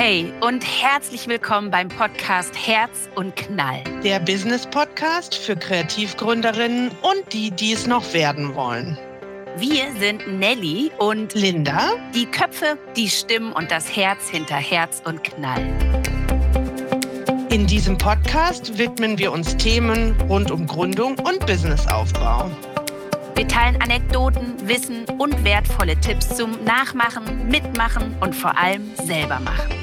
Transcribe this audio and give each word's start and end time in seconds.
Hey 0.00 0.32
und 0.42 0.64
herzlich 0.64 1.26
willkommen 1.26 1.72
beim 1.72 1.88
Podcast 1.88 2.54
Herz 2.54 3.08
und 3.16 3.34
Knall. 3.34 3.82
Der 4.04 4.20
Business 4.20 4.64
Podcast 4.64 5.34
für 5.34 5.56
Kreativgründerinnen 5.56 6.92
und 7.02 7.32
die, 7.32 7.50
die 7.50 7.72
es 7.72 7.88
noch 7.88 8.12
werden 8.12 8.54
wollen. 8.54 8.96
Wir 9.56 9.92
sind 9.98 10.38
Nelly 10.38 10.92
und 10.98 11.34
Linda, 11.34 11.96
die 12.14 12.26
Köpfe, 12.26 12.78
die 12.94 13.08
Stimmen 13.08 13.52
und 13.52 13.72
das 13.72 13.96
Herz 13.96 14.28
hinter 14.28 14.54
Herz 14.54 15.02
und 15.04 15.24
Knall. 15.24 15.66
In 17.50 17.66
diesem 17.66 17.98
Podcast 17.98 18.78
widmen 18.78 19.18
wir 19.18 19.32
uns 19.32 19.56
Themen 19.56 20.14
rund 20.28 20.52
um 20.52 20.68
Gründung 20.68 21.18
und 21.18 21.44
Businessaufbau. 21.44 22.48
Wir 23.34 23.48
teilen 23.48 23.82
Anekdoten, 23.82 24.54
Wissen 24.68 25.06
und 25.18 25.42
wertvolle 25.42 25.96
Tipps 25.96 26.36
zum 26.36 26.52
Nachmachen, 26.62 27.48
Mitmachen 27.48 28.14
und 28.20 28.36
vor 28.36 28.56
allem 28.56 28.94
selber 28.94 29.40
machen. 29.40 29.77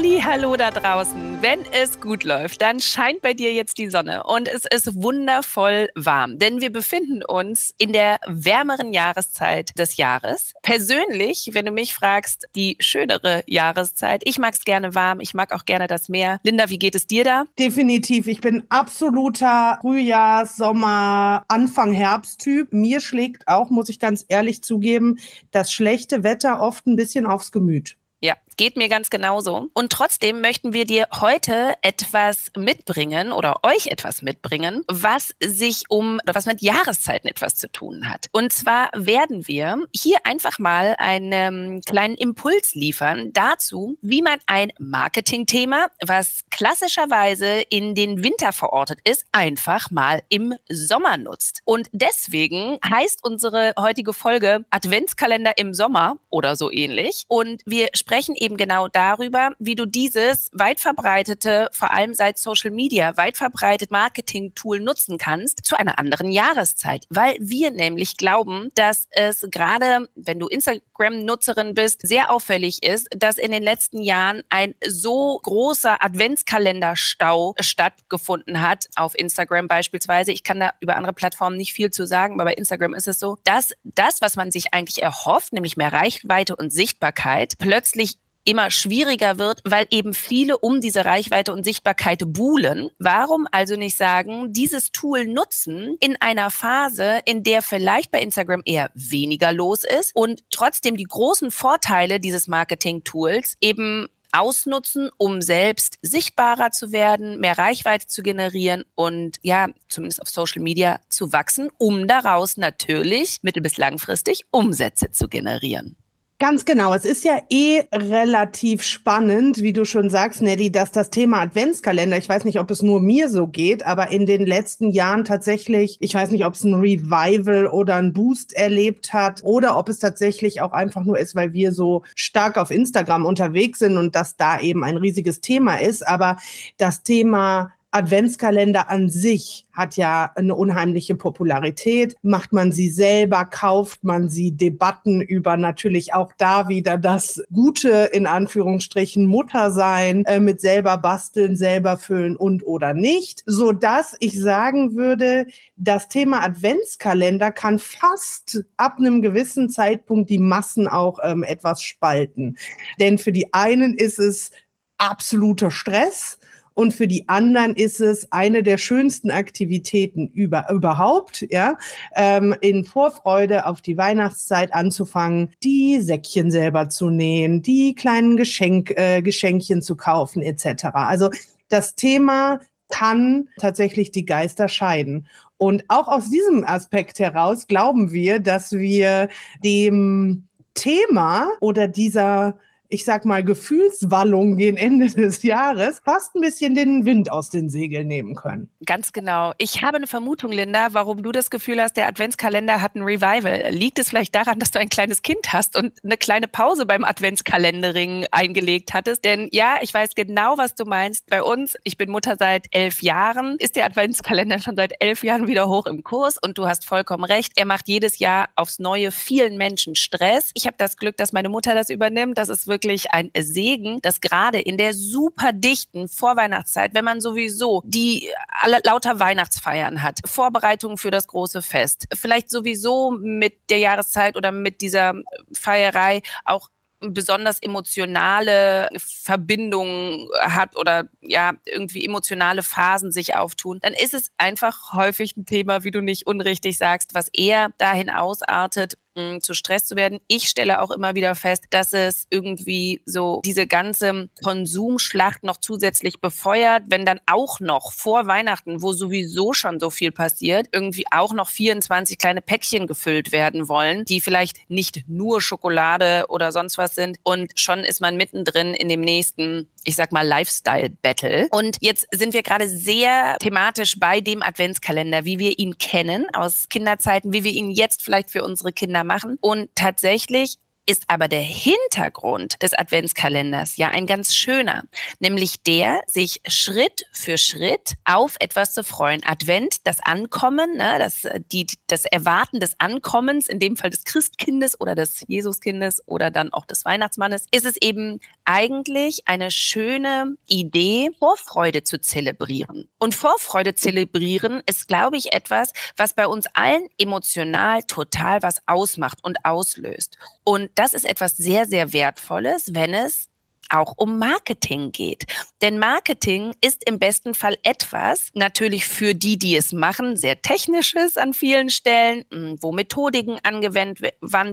Hallo 0.00 0.54
da 0.54 0.70
draußen. 0.70 1.42
Wenn 1.42 1.64
es 1.72 2.00
gut 2.00 2.22
läuft, 2.22 2.62
dann 2.62 2.78
scheint 2.78 3.20
bei 3.20 3.34
dir 3.34 3.52
jetzt 3.52 3.78
die 3.78 3.90
Sonne 3.90 4.22
und 4.22 4.46
es 4.46 4.64
ist 4.64 5.02
wundervoll 5.02 5.88
warm, 5.96 6.38
denn 6.38 6.60
wir 6.60 6.70
befinden 6.70 7.24
uns 7.24 7.74
in 7.78 7.92
der 7.92 8.20
wärmeren 8.26 8.92
Jahreszeit 8.92 9.76
des 9.76 9.96
Jahres. 9.96 10.52
Persönlich, 10.62 11.50
wenn 11.52 11.66
du 11.66 11.72
mich 11.72 11.94
fragst, 11.94 12.46
die 12.54 12.76
schönere 12.78 13.42
Jahreszeit. 13.46 14.22
Ich 14.24 14.38
mag 14.38 14.54
es 14.54 14.64
gerne 14.64 14.94
warm, 14.94 15.18
ich 15.18 15.34
mag 15.34 15.52
auch 15.52 15.64
gerne 15.64 15.88
das 15.88 16.08
Meer. 16.08 16.38
Linda, 16.44 16.70
wie 16.70 16.78
geht 16.78 16.94
es 16.94 17.08
dir 17.08 17.24
da? 17.24 17.44
Definitiv. 17.58 18.28
Ich 18.28 18.40
bin 18.40 18.62
absoluter 18.68 19.78
Frühjahr, 19.80 20.46
Sommer, 20.46 21.44
Anfang 21.48 21.92
Herbst-Typ. 21.92 22.72
Mir 22.72 23.00
schlägt 23.00 23.48
auch, 23.48 23.68
muss 23.70 23.88
ich 23.88 23.98
ganz 23.98 24.24
ehrlich 24.28 24.62
zugeben, 24.62 25.18
das 25.50 25.72
schlechte 25.72 26.22
Wetter 26.22 26.60
oft 26.60 26.86
ein 26.86 26.94
bisschen 26.94 27.26
aufs 27.26 27.50
Gemüt. 27.50 27.96
Ja, 28.20 28.34
geht 28.58 28.76
mir 28.76 28.90
ganz 28.90 29.08
genauso. 29.08 29.70
Und 29.72 29.90
trotzdem 29.90 30.42
möchten 30.42 30.74
wir 30.74 30.84
dir 30.84 31.08
heute 31.20 31.74
etwas 31.80 32.50
mitbringen 32.56 33.32
oder 33.32 33.60
euch 33.62 33.86
etwas 33.86 34.20
mitbringen, 34.20 34.84
was 34.88 35.34
sich 35.40 35.84
um, 35.88 36.20
was 36.26 36.44
mit 36.44 36.60
Jahreszeiten 36.60 37.28
etwas 37.28 37.54
zu 37.54 37.70
tun 37.70 38.10
hat. 38.10 38.26
Und 38.32 38.52
zwar 38.52 38.90
werden 38.94 39.48
wir 39.48 39.86
hier 39.94 40.18
einfach 40.24 40.58
mal 40.58 40.96
einen 40.98 41.80
kleinen 41.82 42.16
Impuls 42.16 42.74
liefern 42.74 43.32
dazu, 43.32 43.96
wie 44.02 44.22
man 44.22 44.38
ein 44.46 44.72
Marketingthema, 44.78 45.86
was 46.04 46.44
klassischerweise 46.50 47.60
in 47.70 47.94
den 47.94 48.24
Winter 48.24 48.52
verortet 48.52 48.98
ist, 49.04 49.24
einfach 49.30 49.90
mal 49.92 50.22
im 50.28 50.54
Sommer 50.68 51.16
nutzt. 51.16 51.62
Und 51.64 51.88
deswegen 51.92 52.78
heißt 52.84 53.20
unsere 53.22 53.72
heutige 53.78 54.12
Folge 54.12 54.64
Adventskalender 54.70 55.56
im 55.58 55.74
Sommer 55.74 56.16
oder 56.28 56.56
so 56.56 56.72
ähnlich. 56.72 57.24
Und 57.28 57.62
wir 57.64 57.90
sprechen 57.94 58.34
eben 58.34 58.47
genau 58.56 58.88
darüber, 58.88 59.52
wie 59.58 59.74
du 59.74 59.86
dieses 59.86 60.50
weit 60.52 60.80
verbreitete, 60.80 61.68
vor 61.72 61.90
allem 61.92 62.14
seit 62.14 62.38
Social 62.38 62.70
Media, 62.70 63.16
weit 63.16 63.36
verbreitet 63.36 63.90
Marketing-Tool 63.90 64.80
nutzen 64.80 65.18
kannst 65.18 65.64
zu 65.64 65.78
einer 65.78 65.98
anderen 65.98 66.30
Jahreszeit. 66.30 67.06
Weil 67.10 67.36
wir 67.40 67.70
nämlich 67.70 68.16
glauben, 68.16 68.70
dass 68.74 69.06
es 69.10 69.46
gerade, 69.50 70.08
wenn 70.14 70.38
du 70.38 70.46
Instagram-Nutzerin 70.48 71.74
bist, 71.74 72.06
sehr 72.06 72.30
auffällig 72.32 72.82
ist, 72.82 73.08
dass 73.16 73.38
in 73.38 73.52
den 73.52 73.62
letzten 73.62 74.02
Jahren 74.02 74.42
ein 74.48 74.74
so 74.86 75.38
großer 75.42 76.02
Adventskalenderstau 76.02 77.54
stattgefunden 77.60 78.60
hat, 78.60 78.86
auf 78.96 79.18
Instagram 79.18 79.68
beispielsweise. 79.68 80.32
Ich 80.32 80.42
kann 80.42 80.60
da 80.60 80.72
über 80.80 80.96
andere 80.96 81.12
Plattformen 81.12 81.56
nicht 81.56 81.72
viel 81.72 81.90
zu 81.90 82.06
sagen, 82.06 82.34
aber 82.34 82.44
bei 82.50 82.54
Instagram 82.54 82.94
ist 82.94 83.08
es 83.08 83.18
so, 83.18 83.36
dass 83.44 83.72
das, 83.84 84.20
was 84.20 84.36
man 84.36 84.50
sich 84.50 84.72
eigentlich 84.74 85.02
erhofft, 85.02 85.52
nämlich 85.52 85.76
mehr 85.76 85.92
Reichweite 85.92 86.56
und 86.56 86.72
Sichtbarkeit, 86.72 87.54
plötzlich 87.58 88.18
immer 88.48 88.70
schwieriger 88.70 89.38
wird, 89.38 89.60
weil 89.64 89.86
eben 89.90 90.14
viele 90.14 90.56
um 90.58 90.80
diese 90.80 91.04
Reichweite 91.04 91.52
und 91.52 91.64
Sichtbarkeit 91.64 92.22
buhlen. 92.32 92.88
Warum 92.98 93.46
also 93.52 93.76
nicht 93.76 93.96
sagen, 93.96 94.54
dieses 94.54 94.90
Tool 94.90 95.26
nutzen 95.26 95.96
in 96.00 96.16
einer 96.20 96.50
Phase, 96.50 97.20
in 97.26 97.42
der 97.42 97.60
vielleicht 97.60 98.10
bei 98.10 98.22
Instagram 98.22 98.62
eher 98.64 98.90
weniger 98.94 99.52
los 99.52 99.84
ist 99.84 100.16
und 100.16 100.42
trotzdem 100.50 100.96
die 100.96 101.04
großen 101.04 101.50
Vorteile 101.50 102.20
dieses 102.20 102.48
Marketing-Tools 102.48 103.58
eben 103.60 104.08
ausnutzen, 104.32 105.10
um 105.18 105.42
selbst 105.42 105.98
sichtbarer 106.00 106.70
zu 106.70 106.90
werden, 106.90 107.40
mehr 107.40 107.58
Reichweite 107.58 108.06
zu 108.06 108.22
generieren 108.22 108.84
und 108.94 109.38
ja, 109.42 109.68
zumindest 109.88 110.22
auf 110.22 110.28
Social 110.28 110.62
Media 110.62 111.00
zu 111.10 111.32
wachsen, 111.32 111.70
um 111.76 112.06
daraus 112.08 112.56
natürlich 112.56 113.38
mittel- 113.42 113.62
bis 113.62 113.76
langfristig 113.76 114.44
Umsätze 114.50 115.10
zu 115.10 115.28
generieren. 115.28 115.96
Ganz 116.40 116.64
genau. 116.64 116.94
Es 116.94 117.04
ist 117.04 117.24
ja 117.24 117.40
eh 117.50 117.82
relativ 117.92 118.84
spannend, 118.84 119.60
wie 119.60 119.72
du 119.72 119.84
schon 119.84 120.08
sagst, 120.08 120.40
Neddy, 120.40 120.70
dass 120.70 120.92
das 120.92 121.10
Thema 121.10 121.40
Adventskalender, 121.40 122.16
ich 122.16 122.28
weiß 122.28 122.44
nicht, 122.44 122.60
ob 122.60 122.70
es 122.70 122.80
nur 122.80 123.00
mir 123.00 123.28
so 123.28 123.48
geht, 123.48 123.84
aber 123.84 124.12
in 124.12 124.24
den 124.24 124.46
letzten 124.46 124.90
Jahren 124.92 125.24
tatsächlich, 125.24 125.96
ich 125.98 126.14
weiß 126.14 126.30
nicht, 126.30 126.46
ob 126.46 126.54
es 126.54 126.62
ein 126.62 126.74
Revival 126.74 127.66
oder 127.66 127.96
ein 127.96 128.12
Boost 128.12 128.52
erlebt 128.52 129.12
hat 129.12 129.42
oder 129.42 129.76
ob 129.76 129.88
es 129.88 129.98
tatsächlich 129.98 130.60
auch 130.60 130.70
einfach 130.70 131.02
nur 131.02 131.18
ist, 131.18 131.34
weil 131.34 131.54
wir 131.54 131.72
so 131.72 132.04
stark 132.14 132.56
auf 132.56 132.70
Instagram 132.70 133.26
unterwegs 133.26 133.80
sind 133.80 133.96
und 133.96 134.14
das 134.14 134.36
da 134.36 134.60
eben 134.60 134.84
ein 134.84 134.96
riesiges 134.96 135.40
Thema 135.40 135.80
ist. 135.80 136.06
Aber 136.06 136.36
das 136.76 137.02
Thema 137.02 137.72
Adventskalender 137.90 138.90
an 138.90 139.08
sich 139.08 139.66
hat 139.72 139.96
ja 139.96 140.30
eine 140.34 140.54
unheimliche 140.54 141.14
Popularität. 141.14 142.16
Macht 142.22 142.52
man 142.52 142.70
sie 142.70 142.90
selber, 142.90 143.46
kauft 143.46 144.04
man 144.04 144.28
sie, 144.28 144.52
Debatten 144.52 145.22
über 145.22 145.56
natürlich 145.56 146.12
auch 146.12 146.32
da 146.36 146.68
wieder 146.68 146.98
das 146.98 147.42
gute, 147.52 148.10
in 148.12 148.26
Anführungsstrichen, 148.26 149.24
Muttersein, 149.24 150.24
äh, 150.26 150.38
mit 150.38 150.60
selber 150.60 150.98
basteln, 150.98 151.56
selber 151.56 151.96
füllen 151.96 152.36
und 152.36 152.66
oder 152.66 152.92
nicht, 152.92 153.42
so 153.46 153.72
dass 153.72 154.16
ich 154.20 154.38
sagen 154.38 154.94
würde, 154.94 155.46
das 155.76 156.08
Thema 156.08 156.42
Adventskalender 156.42 157.52
kann 157.52 157.78
fast 157.78 158.64
ab 158.76 158.98
einem 158.98 159.22
gewissen 159.22 159.70
Zeitpunkt 159.70 160.28
die 160.28 160.38
Massen 160.38 160.88
auch 160.88 161.20
ähm, 161.22 161.42
etwas 161.42 161.82
spalten. 161.82 162.58
Denn 163.00 163.16
für 163.16 163.32
die 163.32 163.54
einen 163.54 163.94
ist 163.94 164.18
es 164.18 164.50
absoluter 164.98 165.70
Stress 165.70 166.37
und 166.78 166.94
für 166.94 167.08
die 167.08 167.28
anderen 167.28 167.74
ist 167.74 168.00
es 168.00 168.30
eine 168.30 168.62
der 168.62 168.78
schönsten 168.78 169.32
Aktivitäten 169.32 170.28
über, 170.28 170.70
überhaupt, 170.70 171.44
ja, 171.50 171.76
ähm, 172.14 172.54
in 172.60 172.84
Vorfreude 172.84 173.66
auf 173.66 173.80
die 173.80 173.96
Weihnachtszeit 173.96 174.72
anzufangen, 174.72 175.50
die 175.64 176.00
Säckchen 176.00 176.52
selber 176.52 176.88
zu 176.88 177.10
nähen, 177.10 177.62
die 177.62 177.96
kleinen 177.96 178.36
Geschenk, 178.36 178.92
äh, 178.92 179.22
Geschenkchen 179.22 179.82
zu 179.82 179.96
kaufen, 179.96 180.40
etc. 180.40 180.84
Also 180.92 181.30
das 181.68 181.96
Thema 181.96 182.60
kann 182.90 183.48
tatsächlich 183.58 184.12
die 184.12 184.24
Geister 184.24 184.68
scheiden. 184.68 185.26
Und 185.56 185.82
auch 185.88 186.06
aus 186.06 186.30
diesem 186.30 186.62
Aspekt 186.62 187.18
heraus 187.18 187.66
glauben 187.66 188.12
wir, 188.12 188.38
dass 188.38 188.70
wir 188.70 189.30
dem 189.64 190.46
Thema 190.74 191.48
oder 191.58 191.88
dieser 191.88 192.56
ich 192.90 193.04
sag 193.04 193.26
mal, 193.26 193.44
Gefühlswallung 193.44 194.56
gegen 194.56 194.76
Ende 194.76 195.06
des 195.10 195.42
Jahres 195.42 196.00
fast 196.04 196.34
ein 196.34 196.40
bisschen 196.40 196.74
den 196.74 197.04
Wind 197.04 197.30
aus 197.30 197.50
den 197.50 197.68
Segeln 197.68 198.06
nehmen 198.06 198.34
können. 198.34 198.70
Ganz 198.86 199.12
genau. 199.12 199.52
Ich 199.58 199.82
habe 199.82 199.98
eine 199.98 200.06
Vermutung, 200.06 200.52
Linda, 200.52 200.88
warum 200.92 201.22
du 201.22 201.32
das 201.32 201.50
Gefühl 201.50 201.82
hast, 201.82 201.96
der 201.96 202.08
Adventskalender 202.08 202.80
hat 202.80 202.94
ein 202.94 203.02
Revival. 203.02 203.70
Liegt 203.70 203.98
es 203.98 204.08
vielleicht 204.08 204.34
daran, 204.34 204.58
dass 204.58 204.70
du 204.70 204.78
ein 204.78 204.88
kleines 204.88 205.22
Kind 205.22 205.52
hast 205.52 205.76
und 205.76 205.92
eine 206.02 206.16
kleine 206.16 206.48
Pause 206.48 206.86
beim 206.86 207.04
Adventskalendering 207.04 208.26
eingelegt 208.30 208.94
hattest? 208.94 209.24
Denn 209.24 209.48
ja, 209.52 209.76
ich 209.82 209.92
weiß 209.92 210.14
genau, 210.14 210.56
was 210.56 210.74
du 210.74 210.84
meinst. 210.84 211.28
Bei 211.28 211.42
uns, 211.42 211.76
ich 211.84 211.98
bin 211.98 212.10
Mutter 212.10 212.36
seit 212.38 212.66
elf 212.70 213.02
Jahren, 213.02 213.56
ist 213.58 213.76
der 213.76 213.84
Adventskalender 213.84 214.60
schon 214.60 214.76
seit 214.76 214.94
elf 215.00 215.22
Jahren 215.22 215.46
wieder 215.46 215.68
hoch 215.68 215.86
im 215.86 216.02
Kurs 216.02 216.38
und 216.38 216.56
du 216.56 216.66
hast 216.66 216.86
vollkommen 216.86 217.24
recht. 217.24 217.52
Er 217.56 217.66
macht 217.66 217.88
jedes 217.88 218.18
Jahr 218.18 218.48
aufs 218.56 218.78
Neue 218.78 219.12
vielen 219.12 219.58
Menschen 219.58 219.94
Stress. 219.94 220.50
Ich 220.54 220.66
habe 220.66 220.76
das 220.78 220.96
Glück, 220.96 221.16
dass 221.18 221.32
meine 221.32 221.50
Mutter 221.50 221.74
das 221.74 221.90
übernimmt. 221.90 222.38
Das 222.38 222.48
ist 222.48 222.66
wirklich 222.66 222.77
wirklich 222.78 223.10
ein 223.10 223.30
Segen, 223.36 224.00
dass 224.02 224.20
gerade 224.20 224.60
in 224.60 224.78
der 224.78 224.94
super 224.94 225.52
dichten 225.52 226.08
Vorweihnachtszeit, 226.08 226.94
wenn 226.94 227.04
man 227.04 227.20
sowieso 227.20 227.82
die 227.84 228.30
alle, 228.48 228.80
lauter 228.84 229.18
Weihnachtsfeiern 229.18 230.02
hat, 230.02 230.20
Vorbereitungen 230.24 230.96
für 230.96 231.10
das 231.10 231.26
große 231.26 231.60
Fest, 231.60 232.06
vielleicht 232.14 232.50
sowieso 232.50 233.10
mit 233.10 233.68
der 233.68 233.78
Jahreszeit 233.78 234.36
oder 234.36 234.52
mit 234.52 234.80
dieser 234.80 235.14
Feierei 235.52 236.22
auch 236.44 236.68
besonders 237.00 237.60
emotionale 237.60 238.88
Verbindungen 238.96 240.28
hat 240.40 240.76
oder 240.76 241.08
ja 241.20 241.52
irgendwie 241.64 242.04
emotionale 242.04 242.62
Phasen 242.62 243.12
sich 243.12 243.36
auftun, 243.36 243.78
dann 243.80 243.92
ist 243.92 244.14
es 244.14 244.32
einfach 244.36 244.92
häufig 244.92 245.36
ein 245.36 245.46
Thema, 245.46 245.84
wie 245.84 245.90
du 245.90 246.00
nicht 246.00 246.26
unrichtig 246.26 246.76
sagst, 246.76 247.14
was 247.14 247.28
eher 247.32 247.70
dahin 247.78 248.10
ausartet, 248.10 248.98
zu 249.40 249.54
Stress 249.54 249.86
zu 249.86 249.96
werden. 249.96 250.18
Ich 250.28 250.48
stelle 250.48 250.80
auch 250.80 250.90
immer 250.90 251.14
wieder 251.14 251.34
fest, 251.34 251.64
dass 251.70 251.92
es 251.92 252.26
irgendwie 252.30 253.02
so 253.04 253.40
diese 253.44 253.66
ganze 253.66 254.28
Konsumschlacht 254.42 255.44
noch 255.44 255.58
zusätzlich 255.58 256.20
befeuert, 256.20 256.84
wenn 256.88 257.04
dann 257.04 257.20
auch 257.26 257.60
noch 257.60 257.92
vor 257.92 258.26
Weihnachten, 258.26 258.82
wo 258.82 258.92
sowieso 258.92 259.52
schon 259.52 259.80
so 259.80 259.90
viel 259.90 260.12
passiert, 260.12 260.68
irgendwie 260.72 261.04
auch 261.10 261.32
noch 261.32 261.48
24 261.48 262.18
kleine 262.18 262.42
Päckchen 262.42 262.86
gefüllt 262.86 263.32
werden 263.32 263.68
wollen, 263.68 264.04
die 264.04 264.20
vielleicht 264.20 264.58
nicht 264.68 265.04
nur 265.08 265.40
Schokolade 265.40 266.26
oder 266.28 266.52
sonst 266.52 266.78
was 266.78 266.94
sind. 266.94 267.18
Und 267.22 267.52
schon 267.58 267.80
ist 267.80 268.00
man 268.00 268.16
mittendrin 268.16 268.74
in 268.74 268.88
dem 268.88 269.00
nächsten, 269.00 269.68
ich 269.84 269.96
sag 269.96 270.12
mal, 270.12 270.26
Lifestyle-Battle. 270.26 271.48
Und 271.50 271.76
jetzt 271.80 272.06
sind 272.12 272.34
wir 272.34 272.42
gerade 272.42 272.68
sehr 272.68 273.36
thematisch 273.40 273.98
bei 273.98 274.20
dem 274.20 274.42
Adventskalender, 274.42 275.24
wie 275.24 275.38
wir 275.38 275.58
ihn 275.58 275.78
kennen 275.78 276.26
aus 276.32 276.68
Kinderzeiten, 276.68 277.32
wie 277.32 277.44
wir 277.44 277.52
ihn 277.52 277.70
jetzt 277.70 278.02
vielleicht 278.02 278.30
für 278.30 278.44
unsere 278.44 278.72
Kinder 278.72 279.04
machen. 279.08 279.38
Und 279.40 279.70
tatsächlich 279.74 280.58
ist 280.88 281.04
aber 281.08 281.28
der 281.28 281.42
Hintergrund 281.42 282.62
des 282.62 282.72
Adventskalenders 282.72 283.76
ja 283.76 283.88
ein 283.88 284.06
ganz 284.06 284.34
schöner, 284.34 284.84
nämlich 285.18 285.62
der, 285.62 286.00
sich 286.06 286.40
Schritt 286.48 287.04
für 287.12 287.36
Schritt 287.36 287.96
auf 288.06 288.36
etwas 288.40 288.72
zu 288.72 288.82
freuen. 288.82 289.20
Advent, 289.26 289.86
das 289.86 290.00
Ankommen, 290.00 290.78
ne, 290.78 290.98
das, 290.98 291.26
die, 291.52 291.66
das 291.88 292.06
Erwarten 292.06 292.58
des 292.58 292.80
Ankommens, 292.80 293.48
in 293.48 293.58
dem 293.60 293.76
Fall 293.76 293.90
des 293.90 294.04
Christkindes 294.04 294.80
oder 294.80 294.94
des 294.94 295.24
Jesuskindes 295.28 296.02
oder 296.06 296.30
dann 296.30 296.54
auch 296.54 296.64
des 296.64 296.86
Weihnachtsmannes, 296.86 297.44
ist 297.50 297.66
es 297.66 297.76
eben 297.76 298.20
eigentlich 298.46 299.28
eine 299.28 299.50
schöne 299.50 300.36
Idee, 300.46 301.10
Vorfreude 301.18 301.82
zu 301.82 302.00
zelebrieren. 302.00 302.88
Und 302.98 303.14
Vorfreude 303.14 303.74
zelebrieren 303.74 304.62
ist, 304.64 304.88
glaube 304.88 305.18
ich, 305.18 305.34
etwas, 305.34 305.72
was 305.98 306.14
bei 306.14 306.26
uns 306.26 306.46
allen 306.54 306.88
emotional 306.96 307.82
total 307.82 308.42
was 308.42 308.62
ausmacht 308.66 309.18
und 309.22 309.44
auslöst. 309.44 310.16
Und 310.44 310.70
das 310.78 310.94
ist 310.94 311.04
etwas 311.04 311.36
sehr, 311.36 311.66
sehr 311.66 311.92
Wertvolles, 311.92 312.74
wenn 312.74 312.94
es 312.94 313.28
auch 313.68 313.94
um 313.96 314.18
Marketing 314.18 314.92
geht. 314.92 315.24
Denn 315.62 315.78
Marketing 315.78 316.54
ist 316.60 316.88
im 316.88 316.98
besten 316.98 317.34
Fall 317.34 317.56
etwas, 317.62 318.30
natürlich 318.34 318.86
für 318.86 319.14
die, 319.14 319.38
die 319.38 319.56
es 319.56 319.72
machen, 319.72 320.16
sehr 320.16 320.40
technisches 320.42 321.16
an 321.16 321.34
vielen 321.34 321.70
Stellen, 321.70 322.24
hm, 322.32 322.58
wo 322.60 322.72
Methodiken 322.72 323.38
angewandt 323.42 324.00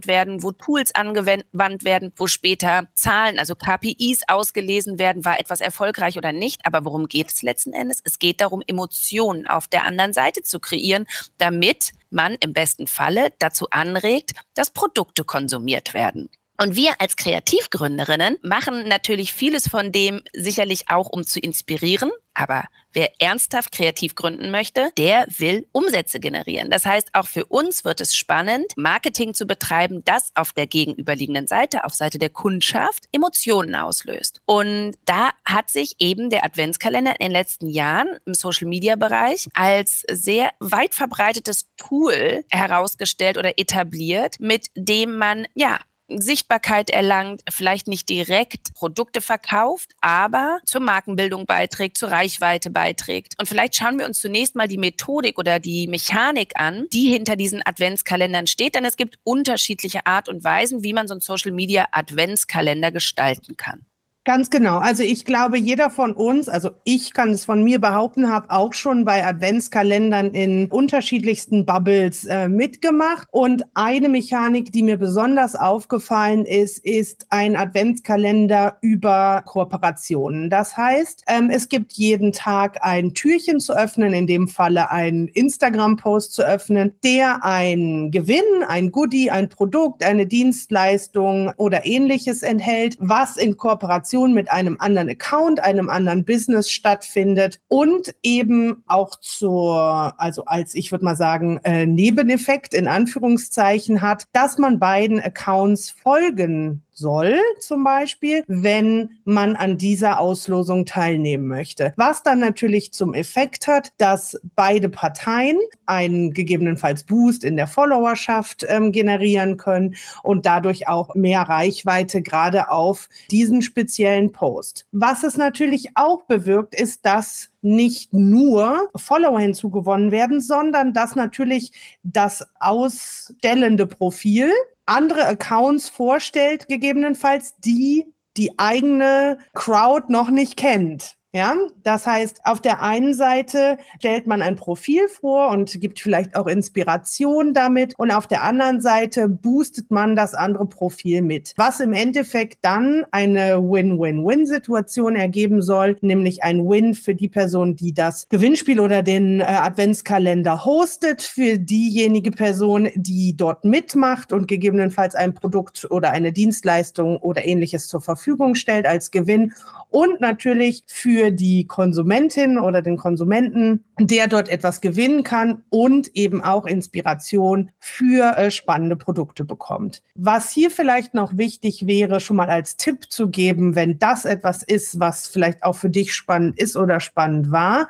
werden, 0.08 0.44
wo 0.44 0.52
Tools 0.52 0.94
angewandt 0.96 1.84
werden, 1.84 2.12
wo 2.16 2.28
später 2.28 2.88
Zahlen, 2.94 3.40
also 3.40 3.56
KPIs 3.56 4.24
ausgelesen 4.28 5.00
werden, 5.00 5.26
war 5.26 5.40
etwas 5.40 5.62
erfolgreich 5.62 6.18
oder 6.18 6.32
nicht. 6.32 6.66
Aber 6.66 6.86
worum 6.86 7.08
geht 7.08 7.32
es 7.32 7.42
letzten 7.42 7.74
Endes? 7.74 8.02
Es 8.04 8.20
geht 8.20 8.42
darum, 8.42 8.62
Emotionen 8.66 9.48
auf 9.48 9.68
der 9.68 9.86
anderen 9.86 10.14
Seite 10.14 10.42
zu 10.44 10.60
kreieren, 10.60 11.06
damit 11.38 11.92
man 12.10 12.36
im 12.40 12.54
besten 12.54 12.88
Falle 12.88 13.34
dazu 13.40 13.68
anregt, 13.70 14.32
dass 14.54 14.72
Produkte 14.72 15.24
konsumiert 15.24 15.94
werden. 15.94 16.30
Und 16.58 16.76
wir 16.76 17.00
als 17.00 17.16
Kreativgründerinnen 17.16 18.38
machen 18.42 18.88
natürlich 18.88 19.34
vieles 19.34 19.68
von 19.68 19.92
dem 19.92 20.22
sicherlich 20.34 20.90
auch, 20.90 21.10
um 21.10 21.26
zu 21.26 21.40
inspirieren. 21.40 22.12
Aber 22.34 22.66
wer 22.92 23.10
ernsthaft 23.20 23.72
kreativ 23.72 24.16
gründen 24.16 24.52
möchte, 24.52 24.92
der 24.98 25.26
will 25.38 25.68
Umsätze 25.72 26.20
generieren. 26.20 26.70
Das 26.70 26.86
heißt, 26.86 27.10
auch 27.14 27.28
für 27.28 27.46
uns 27.46 27.86
wird 27.86 28.02
es 28.02 28.16
spannend, 28.16 28.66
Marketing 28.76 29.34
zu 29.34 29.46
betreiben, 29.46 30.04
das 30.04 30.32
auf 30.36 30.52
der 30.52 30.68
gegenüberliegenden 30.68 31.48
Seite, 31.48 31.86
auf 31.86 31.94
Seite 31.94 32.20
der 32.20 32.30
Kundschaft, 32.30 33.06
Emotionen 33.14 33.76
auslöst. 33.76 34.42
Und 34.46 34.96
da 35.06 35.32
hat 35.46 35.70
sich 35.70 35.96
eben 36.00 36.30
der 36.30 36.44
Adventskalender 36.44 37.12
in 37.20 37.28
den 37.28 37.32
letzten 37.32 37.70
Jahren 37.70 38.18
im 38.26 38.34
Social-Media-Bereich 38.34 39.48
als 39.54 40.04
sehr 40.12 40.52
weit 40.60 40.94
verbreitetes 40.94 41.68
Tool 41.78 42.44
herausgestellt 42.50 43.38
oder 43.38 43.58
etabliert, 43.58 44.40
mit 44.40 44.68
dem 44.76 45.18
man 45.18 45.48
ja 45.54 45.80
Sichtbarkeit 46.08 46.90
erlangt, 46.90 47.42
vielleicht 47.50 47.88
nicht 47.88 48.10
direkt 48.10 48.74
Produkte 48.74 49.22
verkauft, 49.22 49.92
aber 50.02 50.60
zur 50.66 50.82
Markenbildung 50.82 51.46
beiträgt, 51.46 51.98
zur 51.98 52.12
Reichweite 52.12 52.70
beiträgt. 52.70 53.34
Und 53.40 53.48
vielleicht 53.48 53.76
schauen 53.76 53.98
wir 53.98 54.06
uns 54.06 54.20
zunächst 54.20 54.56
mal 54.56 54.68
die 54.68 54.78
Methodik 54.78 55.40
oder 55.40 55.60
die 55.60 55.88
Mechanik 55.88 56.54
an, 56.56 56.88
die 56.94 57.12
hinter 57.12 57.36
diesen 57.36 57.66
Adventskalendern 57.66 58.48
steht, 58.48 58.76
denn 58.76 58.86
es 58.86 58.98
gibt 58.98 59.18
unterschiedliche 59.24 60.06
Art 60.06 60.30
und 60.30 60.44
Weisen, 60.44 60.84
wie 60.84 60.94
man 60.94 61.08
so 61.08 61.14
einen 61.14 61.22
Social 61.22 61.52
Media 61.52 61.88
Adventskalender 61.92 62.92
gestalten 62.92 63.58
kann. 63.58 63.86
Ganz 64.26 64.50
genau. 64.50 64.80
Also 64.80 65.04
ich 65.04 65.24
glaube, 65.24 65.60
jeder 65.60 65.92
von 65.92 66.12
uns, 66.14 66.50
also 66.50 66.72
ich 66.84 67.14
kann 67.14 67.30
es 67.30 67.46
von 67.46 67.64
mir 67.64 67.80
behaupten, 67.80 68.32
habe 68.32 68.50
auch 68.50 68.74
schon 68.74 69.06
bei 69.06 69.24
Adventskalendern 69.24 70.32
in 70.32 70.66
unterschiedlichsten 70.72 71.64
Bubbles 71.64 72.26
äh, 72.26 72.48
mitgemacht. 72.48 73.28
Und 73.30 73.66
eine 73.76 74.10
Mechanik, 74.10 74.72
die 74.72 74.82
mir 74.82 74.98
besonders 74.98 75.56
aufgefallen 75.56 76.44
ist, 76.44 76.80
ist 76.80 77.28
ein 77.30 77.56
Adventskalender 77.56 78.78
über 78.82 79.44
Kooperationen. 79.46 80.50
Das 80.50 80.76
heißt, 80.76 81.26
ähm, 81.28 81.52
es 81.52 81.70
gibt 81.70 81.94
jeden 81.94 82.32
Tag 82.32 82.80
ein 82.82 83.14
Türchen 83.14 83.60
zu 83.60 83.78
öffnen, 83.78 84.12
in 84.16 84.26
dem 84.26 84.48
Falle 84.48 84.90
einen 84.90 85.28
Instagram-Post 85.28 86.34
zu 86.34 86.42
öffnen, 86.42 86.96
der 87.04 87.46
ein 87.46 88.10
Gewinn, 88.10 88.42
ein 88.68 88.90
Goodie, 88.90 89.30
ein 89.30 89.50
Produkt, 89.50 90.04
eine 90.04 90.26
Dienstleistung 90.26 91.52
oder 91.58 91.86
ähnliches 91.86 92.42
enthält, 92.42 92.98
was 93.00 93.38
in 93.38 93.56
Kooperation 93.56 94.15
Interaktion 94.16 94.34
mit 94.34 94.52
einem 94.52 94.78
anderen 94.80 95.10
Account, 95.10 95.60
einem 95.60 95.90
anderen 95.90 96.24
Business 96.24 96.72
stattfindet 96.72 97.60
und 97.68 98.16
eben 98.24 98.84
auch 98.88 99.20
zur, 99.20 100.14
also 100.18 100.46
als 100.46 100.74
ich 100.74 100.92
würde 100.92 101.06
mal 101.06 101.16
sagen, 101.16 101.60
äh, 101.64 101.86
Nebeneffekt 101.86 102.74
in 102.74 102.88
Anführungszeichen 102.88 104.02
hat, 104.02 104.26
dass 104.32 104.58
man 104.58 104.80
beiden 104.80 105.20
Accounts 105.20 105.92
folgen 105.92 106.85
soll, 106.96 107.40
zum 107.60 107.84
Beispiel, 107.84 108.44
wenn 108.48 109.20
man 109.26 109.56
an 109.56 109.78
dieser 109.78 110.20
Auslosung 110.20 110.86
teilnehmen 110.86 111.48
möchte. 111.48 111.94
Was 111.98 112.24
dann 112.24 112.40
natürlich 112.40 112.94
zum 112.94 113.14
Effekt 113.14 113.68
hat, 113.68 113.92
dass 113.98 114.40
beide 114.56 114.90
Parteien 114.90 115.60
einen 115.86 116.34
gegebenenfalls 116.34 117.04
Boost 117.04 117.44
in 117.44 117.58
der 117.58 117.68
Followerschaft 117.68 118.66
ähm, 118.68 118.92
generieren 118.92 119.58
können 119.58 119.96
und 120.24 120.46
dadurch 120.46 120.88
auch 120.88 121.14
mehr 121.16 121.42
Reichweite 121.42 122.22
gerade 122.22 122.72
auf 122.72 123.10
diesen 123.30 123.62
speziellen 123.62 124.32
Post. 124.32 124.88
Was 124.92 125.24
es 125.24 125.38
natürlich 125.38 125.90
auch 125.96 126.24
bewirkt, 126.24 126.74
ist, 126.74 127.06
dass 127.06 127.50
nicht 127.66 128.14
nur 128.14 128.90
Follower 128.96 129.40
hinzugewonnen 129.40 130.12
werden, 130.12 130.40
sondern 130.40 130.94
dass 130.94 131.16
natürlich 131.16 131.72
das 132.04 132.48
ausstellende 132.60 133.88
Profil 133.88 134.52
andere 134.86 135.26
Accounts 135.26 135.90
vorstellt, 135.90 136.68
gegebenenfalls, 136.68 137.56
die 137.58 138.06
die 138.38 138.58
eigene 138.60 139.40
Crowd 139.54 140.12
noch 140.12 140.30
nicht 140.30 140.58
kennt. 140.58 141.16
Ja, 141.36 141.54
das 141.84 142.08
heißt, 142.08 142.46
auf 142.46 142.62
der 142.62 142.82
einen 142.82 143.14
Seite 143.14 143.78
stellt 144.00 144.26
man 144.26 144.42
ein 144.42 144.56
Profil 144.56 145.10
vor 145.10 145.50
und 145.50 145.82
gibt 145.82 146.00
vielleicht 146.00 146.34
auch 146.34 146.48
Inspiration 146.48 147.54
damit 147.54 147.94
und 147.98 148.10
auf 148.12 148.26
der 148.26 148.44
anderen 148.44 148.80
Seite 148.80 149.28
boostet 149.28 149.92
man 149.92 150.16
das 150.16 150.34
andere 150.34 150.66
Profil 150.66 151.22
mit, 151.22 151.52
was 151.58 151.82
im 151.82 151.92
Endeffekt 151.92 152.60
dann 152.62 153.04
eine 153.12 153.62
Win-Win-Win-Situation 153.62 155.18
ergeben 155.18 155.62
soll, 155.62 155.98
nämlich 156.00 156.42
ein 156.42 156.70
Win 156.70 156.94
für 156.94 157.16
die 157.16 157.28
Person, 157.28 157.76
die 157.76 157.94
das 157.94 158.30
Gewinnspiel 158.30 158.80
oder 158.80 159.04
den 159.04 159.42
äh, 159.42 159.44
Adventskalender 159.44 160.64
hostet, 160.64 161.22
für 161.22 161.60
diejenige 161.60 162.32
Person, 162.32 162.88
die 162.96 163.36
dort 163.36 163.66
mitmacht 163.66 164.32
und 164.32 164.48
gegebenenfalls 164.48 165.16
ein 165.16 165.34
Produkt 165.34 165.86
oder 165.92 166.12
eine 166.12 166.32
Dienstleistung 166.32 167.18
oder 167.18 167.44
ähnliches 167.44 167.90
zur 167.90 168.00
Verfügung 168.00 168.56
stellt 168.56 168.86
als 168.86 169.12
Gewinn 169.12 169.52
und 169.90 170.22
natürlich 170.22 170.84
für 170.88 171.25
die 171.32 171.68
Konsumentin 171.68 172.58
oder 172.58 172.82
den 172.82 172.98
Konsumenten, 172.98 173.84
der 174.00 174.28
dort 174.28 174.50
etwas 174.50 174.82
gewinnen 174.82 175.24
kann 175.24 175.64
und 175.70 176.16
eben 176.16 176.44
auch 176.44 176.66
Inspiration 176.66 177.72
für 177.80 178.38
äh, 178.38 178.52
spannende 178.52 178.96
Produkte 178.96 179.44
bekommt. 179.44 180.02
Was 180.16 180.52
hier 180.52 180.72
vielleicht 180.72 181.14
noch 181.14 181.38
wichtig 181.38 181.88
wäre, 181.88 182.20
schon 182.20 182.38
mal 182.38 182.50
als 182.50 182.78
Tipp 182.78 183.12
zu 183.12 183.30
geben, 183.30 183.76
wenn 183.76 184.00
das 184.00 184.26
etwas 184.26 184.64
ist, 184.64 185.00
was 185.00 185.28
vielleicht 185.28 185.64
auch 185.64 185.76
für 185.76 185.90
dich 185.90 186.14
spannend 186.14 186.60
ist 186.60 186.78
oder 186.78 187.00
spannend 187.00 187.52
war, 187.52 187.90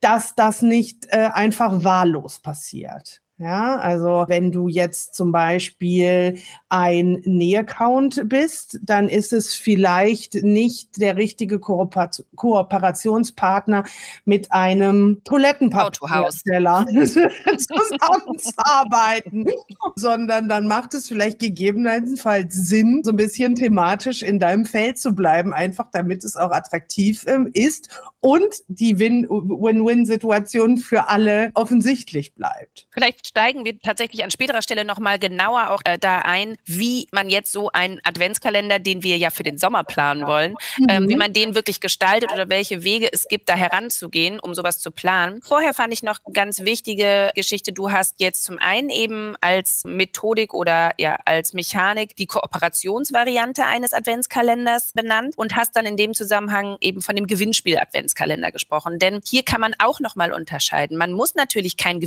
dass 0.00 0.34
das 0.34 0.62
nicht 0.62 1.06
äh, 1.10 1.30
einfach 1.32 1.84
wahllos 1.84 2.38
passiert. 2.38 3.23
Ja, 3.36 3.78
also 3.78 4.26
wenn 4.28 4.52
du 4.52 4.68
jetzt 4.68 5.16
zum 5.16 5.32
Beispiel 5.32 6.38
ein 6.68 7.20
Nähaccount 7.24 8.28
bist, 8.28 8.78
dann 8.80 9.08
ist 9.08 9.32
es 9.32 9.54
vielleicht 9.54 10.34
nicht 10.34 11.00
der 11.00 11.16
richtige 11.16 11.58
Kooper 11.58 12.10
Kooperationspartner 12.36 13.86
mit 14.24 14.52
einem 14.52 15.20
Toilettenpapierhersteller 15.24 16.86
zusammenzuarbeiten, 16.86 19.50
sondern 19.96 20.48
dann 20.48 20.68
macht 20.68 20.94
es 20.94 21.08
vielleicht 21.08 21.40
gegebenenfalls 21.40 22.54
Sinn, 22.54 23.02
so 23.02 23.10
ein 23.10 23.16
bisschen 23.16 23.56
thematisch 23.56 24.22
in 24.22 24.38
deinem 24.38 24.64
Feld 24.64 24.98
zu 24.98 25.12
bleiben, 25.12 25.52
einfach 25.52 25.88
damit 25.92 26.22
es 26.22 26.36
auch 26.36 26.52
attraktiv 26.52 27.24
ähm, 27.26 27.50
ist 27.52 27.88
und 28.20 28.62
die 28.68 29.00
Win-Win-Situation 29.00 30.78
für 30.78 31.08
alle 31.08 31.50
offensichtlich 31.54 32.34
bleibt. 32.34 32.86
Vielleicht 32.92 33.23
steigen 33.24 33.64
wir 33.64 33.80
tatsächlich 33.80 34.22
an 34.22 34.30
späterer 34.30 34.62
Stelle 34.62 34.84
nochmal 34.84 35.18
genauer 35.18 35.70
auch 35.70 35.80
äh, 35.84 35.98
da 35.98 36.18
ein, 36.20 36.56
wie 36.64 37.08
man 37.10 37.30
jetzt 37.30 37.52
so 37.52 37.70
einen 37.72 38.00
Adventskalender, 38.04 38.78
den 38.78 39.02
wir 39.02 39.16
ja 39.16 39.30
für 39.30 39.42
den 39.42 39.58
Sommer 39.58 39.84
planen 39.84 40.26
wollen, 40.26 40.54
mhm. 40.78 40.86
ähm, 40.88 41.08
wie 41.08 41.16
man 41.16 41.32
den 41.32 41.54
wirklich 41.54 41.80
gestaltet 41.80 42.32
oder 42.32 42.48
welche 42.48 42.84
Wege 42.84 43.08
es 43.12 43.26
gibt, 43.28 43.48
da 43.48 43.54
heranzugehen, 43.54 44.38
um 44.38 44.54
sowas 44.54 44.78
zu 44.78 44.90
planen. 44.90 45.40
Vorher 45.42 45.74
fand 45.74 45.92
ich 45.92 46.02
noch 46.02 46.18
eine 46.24 46.32
ganz 46.32 46.60
wichtige 46.60 47.30
Geschichte. 47.34 47.72
Du 47.72 47.90
hast 47.90 48.20
jetzt 48.20 48.44
zum 48.44 48.58
einen 48.58 48.90
eben 48.90 49.36
als 49.40 49.82
Methodik 49.84 50.52
oder 50.52 50.92
ja 50.98 51.16
als 51.24 51.54
Mechanik 51.54 52.16
die 52.16 52.26
Kooperationsvariante 52.26 53.64
eines 53.64 53.92
Adventskalenders 53.92 54.92
benannt 54.92 55.36
und 55.36 55.56
hast 55.56 55.76
dann 55.76 55.86
in 55.86 55.96
dem 55.96 56.14
Zusammenhang 56.14 56.76
eben 56.80 57.00
von 57.00 57.16
dem 57.16 57.26
Gewinnspiel-Adventskalender 57.26 58.52
gesprochen. 58.52 58.98
Denn 58.98 59.20
hier 59.26 59.42
kann 59.42 59.60
man 59.60 59.74
auch 59.78 60.00
nochmal 60.00 60.32
unterscheiden. 60.32 60.96
Man 60.98 61.12
muss 61.12 61.34
natürlich 61.34 61.76
kein 61.76 62.00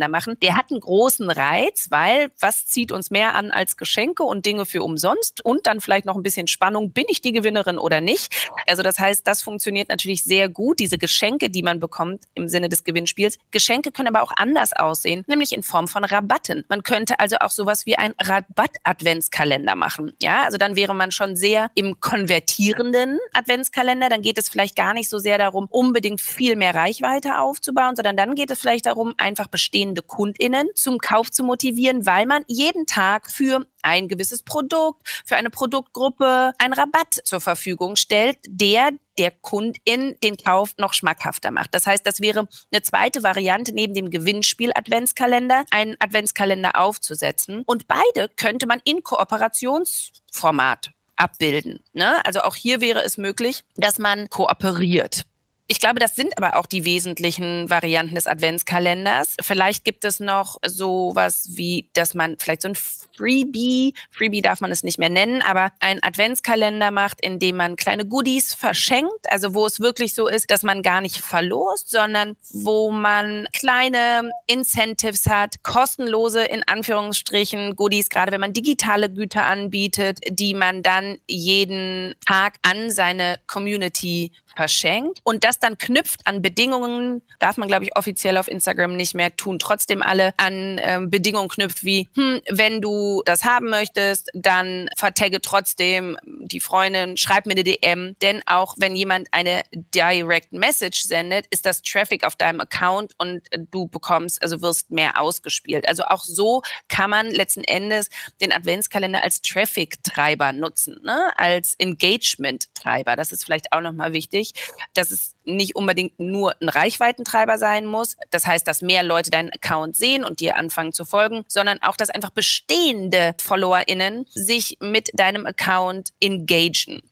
Gewinnspiel-Adventskalender 0.00 0.08
machen. 0.08 0.36
Der 0.42 0.56
hat 0.56 0.70
einen 0.70 0.80
großen 0.80 1.30
Reiz, 1.30 1.86
weil 1.90 2.30
was 2.40 2.66
zieht 2.66 2.92
uns 2.92 3.10
mehr 3.10 3.34
an 3.34 3.50
als 3.50 3.76
Geschenke 3.76 4.22
und 4.22 4.46
Dinge 4.46 4.66
für 4.66 4.82
umsonst 4.82 5.44
und 5.44 5.66
dann 5.66 5.80
vielleicht 5.80 6.06
noch 6.06 6.16
ein 6.16 6.22
bisschen 6.22 6.46
Spannung, 6.46 6.92
bin 6.92 7.04
ich 7.08 7.20
die 7.20 7.32
Gewinnerin 7.32 7.78
oder 7.78 8.00
nicht? 8.00 8.50
Also 8.66 8.82
das 8.82 8.98
heißt, 8.98 9.26
das 9.26 9.42
funktioniert 9.42 9.88
natürlich 9.88 10.24
sehr 10.24 10.48
gut, 10.48 10.80
diese 10.80 10.98
Geschenke, 10.98 11.50
die 11.50 11.62
man 11.62 11.80
bekommt 11.80 12.24
im 12.34 12.48
Sinne 12.48 12.68
des 12.68 12.84
Gewinnspiels. 12.84 13.38
Geschenke 13.50 13.92
können 13.92 14.08
aber 14.08 14.22
auch 14.22 14.32
anders 14.36 14.72
aussehen, 14.72 15.24
nämlich 15.26 15.52
in 15.52 15.62
Form 15.62 15.88
von 15.88 16.04
Rabatten. 16.04 16.64
Man 16.68 16.82
könnte 16.82 17.20
also 17.20 17.36
auch 17.40 17.50
sowas 17.50 17.86
wie 17.86 17.96
ein 17.96 18.14
Rabatt-Adventskalender 18.20 19.76
machen. 19.76 20.12
Ja, 20.22 20.44
also 20.44 20.58
dann 20.58 20.76
wäre 20.76 20.94
man 20.94 21.12
schon 21.12 21.36
sehr 21.36 21.70
im 21.74 22.00
konvertierenden 22.00 23.18
Adventskalender. 23.32 24.08
Dann 24.08 24.22
geht 24.22 24.38
es 24.38 24.48
vielleicht 24.48 24.76
gar 24.76 24.94
nicht 24.94 25.08
so 25.08 25.18
sehr 25.18 25.38
darum, 25.38 25.66
unbedingt 25.70 26.20
viel 26.20 26.56
mehr 26.56 26.74
Reichweite 26.74 27.38
aufzubauen, 27.38 27.96
sondern 27.96 28.16
dann 28.16 28.34
geht 28.34 28.50
es 28.50 28.60
vielleicht 28.60 28.86
darum, 28.86 29.14
einfach 29.18 29.48
bestehende 29.48 29.89
KundInnen 29.94 30.68
zum 30.74 30.98
Kauf 30.98 31.30
zu 31.30 31.42
motivieren, 31.42 32.06
weil 32.06 32.26
man 32.26 32.44
jeden 32.46 32.86
Tag 32.86 33.30
für 33.30 33.66
ein 33.82 34.08
gewisses 34.08 34.42
Produkt, 34.42 35.08
für 35.24 35.36
eine 35.36 35.50
Produktgruppe 35.50 36.52
einen 36.58 36.72
Rabatt 36.72 37.20
zur 37.24 37.40
Verfügung 37.40 37.96
stellt, 37.96 38.38
der 38.46 38.90
der 39.18 39.30
Kundin 39.30 40.16
den 40.22 40.36
Kauf 40.38 40.74
noch 40.78 40.94
schmackhafter 40.94 41.50
macht. 41.50 41.74
Das 41.74 41.86
heißt, 41.86 42.06
das 42.06 42.20
wäre 42.20 42.48
eine 42.72 42.82
zweite 42.82 43.22
Variante 43.22 43.72
neben 43.72 43.94
dem 43.94 44.10
Gewinnspiel 44.10 44.72
Adventskalender, 44.74 45.64
einen 45.70 45.96
Adventskalender 45.98 46.80
aufzusetzen. 46.80 47.62
Und 47.66 47.86
beide 47.86 48.30
könnte 48.36 48.66
man 48.66 48.80
in 48.84 49.02
Kooperationsformat 49.02 50.92
abbilden. 51.16 51.80
Ne? 51.92 52.24
Also 52.24 52.40
auch 52.40 52.56
hier 52.56 52.80
wäre 52.80 53.04
es 53.04 53.18
möglich, 53.18 53.62
dass 53.76 53.98
man 53.98 54.30
kooperiert. 54.30 55.24
Ich 55.72 55.78
glaube, 55.78 56.00
das 56.00 56.16
sind 56.16 56.36
aber 56.36 56.56
auch 56.56 56.66
die 56.66 56.84
wesentlichen 56.84 57.70
Varianten 57.70 58.16
des 58.16 58.26
Adventskalenders. 58.26 59.36
Vielleicht 59.40 59.84
gibt 59.84 60.04
es 60.04 60.18
noch 60.18 60.56
sowas 60.66 61.50
wie, 61.52 61.88
dass 61.92 62.12
man 62.12 62.36
vielleicht 62.40 62.62
so 62.62 62.70
ein 62.70 62.74
Freebie, 62.74 63.94
Freebie 64.10 64.42
darf 64.42 64.60
man 64.60 64.72
es 64.72 64.82
nicht 64.82 64.98
mehr 64.98 65.10
nennen, 65.10 65.42
aber 65.42 65.70
ein 65.78 66.02
Adventskalender 66.02 66.90
macht, 66.90 67.20
in 67.20 67.38
dem 67.38 67.56
man 67.56 67.76
kleine 67.76 68.04
Goodies 68.04 68.52
verschenkt, 68.52 69.30
also 69.30 69.54
wo 69.54 69.64
es 69.64 69.78
wirklich 69.78 70.14
so 70.16 70.26
ist, 70.26 70.50
dass 70.50 70.64
man 70.64 70.82
gar 70.82 71.00
nicht 71.00 71.18
verlost, 71.18 71.88
sondern 71.88 72.36
wo 72.52 72.90
man 72.90 73.46
kleine 73.52 74.32
Incentives 74.48 75.26
hat, 75.26 75.62
kostenlose 75.62 76.42
in 76.42 76.64
Anführungsstrichen 76.66 77.76
Goodies, 77.76 78.08
gerade 78.08 78.32
wenn 78.32 78.40
man 78.40 78.54
digitale 78.54 79.08
Güter 79.08 79.44
anbietet, 79.44 80.18
die 80.28 80.54
man 80.54 80.82
dann 80.82 81.18
jeden 81.28 82.16
Tag 82.26 82.54
an 82.62 82.90
seine 82.90 83.38
Community 83.46 84.32
verschenkt 84.56 85.20
und 85.24 85.44
das 85.44 85.59
dann 85.60 85.78
knüpft 85.78 86.20
an 86.26 86.42
Bedingungen, 86.42 87.22
darf 87.38 87.56
man, 87.56 87.68
glaube 87.68 87.84
ich, 87.84 87.96
offiziell 87.96 88.36
auf 88.36 88.48
Instagram 88.48 88.96
nicht 88.96 89.14
mehr 89.14 89.34
tun, 89.36 89.58
trotzdem 89.58 90.02
alle 90.02 90.32
an 90.36 90.78
äh, 90.78 91.00
Bedingungen 91.02 91.48
knüpft, 91.48 91.84
wie, 91.84 92.08
hm, 92.14 92.40
wenn 92.48 92.80
du 92.80 93.22
das 93.24 93.44
haben 93.44 93.70
möchtest, 93.70 94.30
dann 94.34 94.88
vertagge 94.96 95.40
trotzdem 95.40 96.16
die 96.24 96.60
Freundin, 96.60 97.16
schreib 97.16 97.46
mir 97.46 97.52
eine 97.52 97.64
DM, 97.64 98.16
denn 98.22 98.42
auch 98.46 98.74
wenn 98.78 98.96
jemand 98.96 99.28
eine 99.32 99.62
Direct 99.72 100.52
Message 100.52 101.02
sendet, 101.02 101.46
ist 101.50 101.66
das 101.66 101.82
Traffic 101.82 102.24
auf 102.24 102.36
deinem 102.36 102.60
Account 102.60 103.12
und 103.18 103.42
du 103.70 103.86
bekommst, 103.88 104.42
also 104.42 104.60
wirst 104.62 104.90
mehr 104.90 105.20
ausgespielt. 105.20 105.88
Also 105.88 106.04
auch 106.04 106.24
so 106.24 106.62
kann 106.88 107.10
man 107.10 107.30
letzten 107.30 107.64
Endes 107.64 108.08
den 108.40 108.52
Adventskalender 108.52 109.22
als 109.22 109.42
Traffic-Treiber 109.42 110.52
nutzen, 110.52 111.00
ne? 111.02 111.30
als 111.36 111.74
Engagement-Treiber. 111.78 113.16
Das 113.16 113.32
ist 113.32 113.44
vielleicht 113.44 113.72
auch 113.72 113.80
nochmal 113.80 114.12
wichtig 114.12 114.54
dass 114.94 115.10
es 115.10 115.34
nicht 115.44 115.76
unbedingt 115.76 116.18
nur 116.18 116.54
ein 116.60 116.68
Reichweitentreiber 116.68 117.58
sein 117.58 117.86
muss. 117.86 118.16
Das 118.30 118.46
heißt, 118.46 118.66
dass 118.66 118.82
mehr 118.82 119.02
Leute 119.02 119.30
deinen 119.30 119.50
Account 119.50 119.96
sehen 119.96 120.24
und 120.24 120.40
dir 120.40 120.56
anfangen 120.56 120.92
zu 120.92 121.04
folgen, 121.04 121.44
sondern 121.48 121.80
auch, 121.82 121.96
dass 121.96 122.10
einfach 122.10 122.30
bestehende 122.30 123.34
FollowerInnen 123.40 124.26
sich 124.30 124.78
mit 124.80 125.10
deinem 125.14 125.46
Account 125.46 126.10
engagen. 126.20 127.02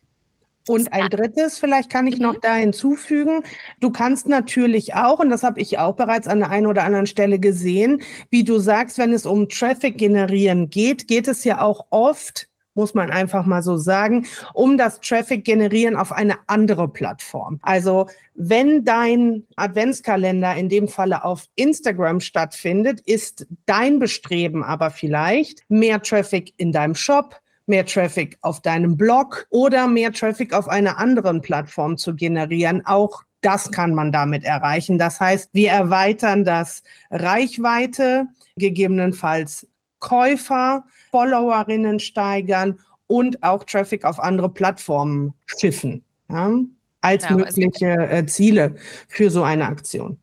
Und 0.68 0.92
ein 0.92 1.08
drittes, 1.08 1.58
vielleicht 1.58 1.90
kann 1.90 2.06
ich 2.06 2.18
noch 2.18 2.34
mhm. 2.34 2.40
da 2.42 2.54
hinzufügen, 2.54 3.42
du 3.80 3.90
kannst 3.90 4.28
natürlich 4.28 4.94
auch, 4.94 5.18
und 5.18 5.30
das 5.30 5.42
habe 5.42 5.60
ich 5.60 5.78
auch 5.78 5.96
bereits 5.96 6.28
an 6.28 6.40
der 6.40 6.50
einen 6.50 6.66
oder 6.66 6.84
anderen 6.84 7.06
Stelle 7.06 7.38
gesehen, 7.38 8.02
wie 8.28 8.44
du 8.44 8.58
sagst, 8.58 8.98
wenn 8.98 9.12
es 9.12 9.24
um 9.24 9.48
Traffic 9.48 9.96
generieren 9.96 10.68
geht, 10.68 11.08
geht 11.08 11.26
es 11.26 11.44
ja 11.44 11.62
auch 11.62 11.86
oft 11.90 12.48
muss 12.78 12.94
man 12.94 13.10
einfach 13.10 13.44
mal 13.44 13.62
so 13.62 13.76
sagen, 13.76 14.26
um 14.54 14.78
das 14.78 15.00
Traffic 15.00 15.44
generieren 15.44 15.96
auf 15.96 16.12
eine 16.12 16.36
andere 16.46 16.86
Plattform. 16.86 17.58
Also 17.62 18.06
wenn 18.34 18.84
dein 18.84 19.42
Adventskalender 19.56 20.54
in 20.54 20.68
dem 20.68 20.86
Falle 20.86 21.24
auf 21.24 21.46
Instagram 21.56 22.20
stattfindet, 22.20 23.00
ist 23.00 23.48
dein 23.66 23.98
Bestreben 23.98 24.62
aber 24.62 24.90
vielleicht 24.90 25.64
mehr 25.68 26.00
Traffic 26.00 26.54
in 26.56 26.70
deinem 26.70 26.94
Shop, 26.94 27.34
mehr 27.66 27.84
Traffic 27.84 28.38
auf 28.42 28.62
deinem 28.62 28.96
Blog 28.96 29.48
oder 29.50 29.88
mehr 29.88 30.12
Traffic 30.12 30.54
auf 30.54 30.68
einer 30.68 30.98
anderen 30.98 31.42
Plattform 31.42 31.96
zu 31.98 32.14
generieren. 32.14 32.86
Auch 32.86 33.24
das 33.40 33.72
kann 33.72 33.92
man 33.92 34.12
damit 34.12 34.44
erreichen. 34.44 34.98
Das 34.98 35.18
heißt, 35.18 35.50
wir 35.52 35.70
erweitern 35.70 36.44
das 36.44 36.84
Reichweite, 37.10 38.28
gegebenenfalls 38.56 39.66
Käufer, 39.98 40.84
Followerinnen 41.10 42.00
steigern 42.00 42.78
und 43.06 43.42
auch 43.42 43.64
Traffic 43.64 44.04
auf 44.04 44.20
andere 44.20 44.48
Plattformen 44.48 45.34
schiffen. 45.46 46.04
Ja, 46.30 46.52
als 47.00 47.26
genau, 47.26 47.44
mögliche 47.44 47.86
äh, 47.86 48.26
Ziele 48.26 48.74
für 49.08 49.30
so 49.30 49.42
eine 49.42 49.66
Aktion. 49.66 50.18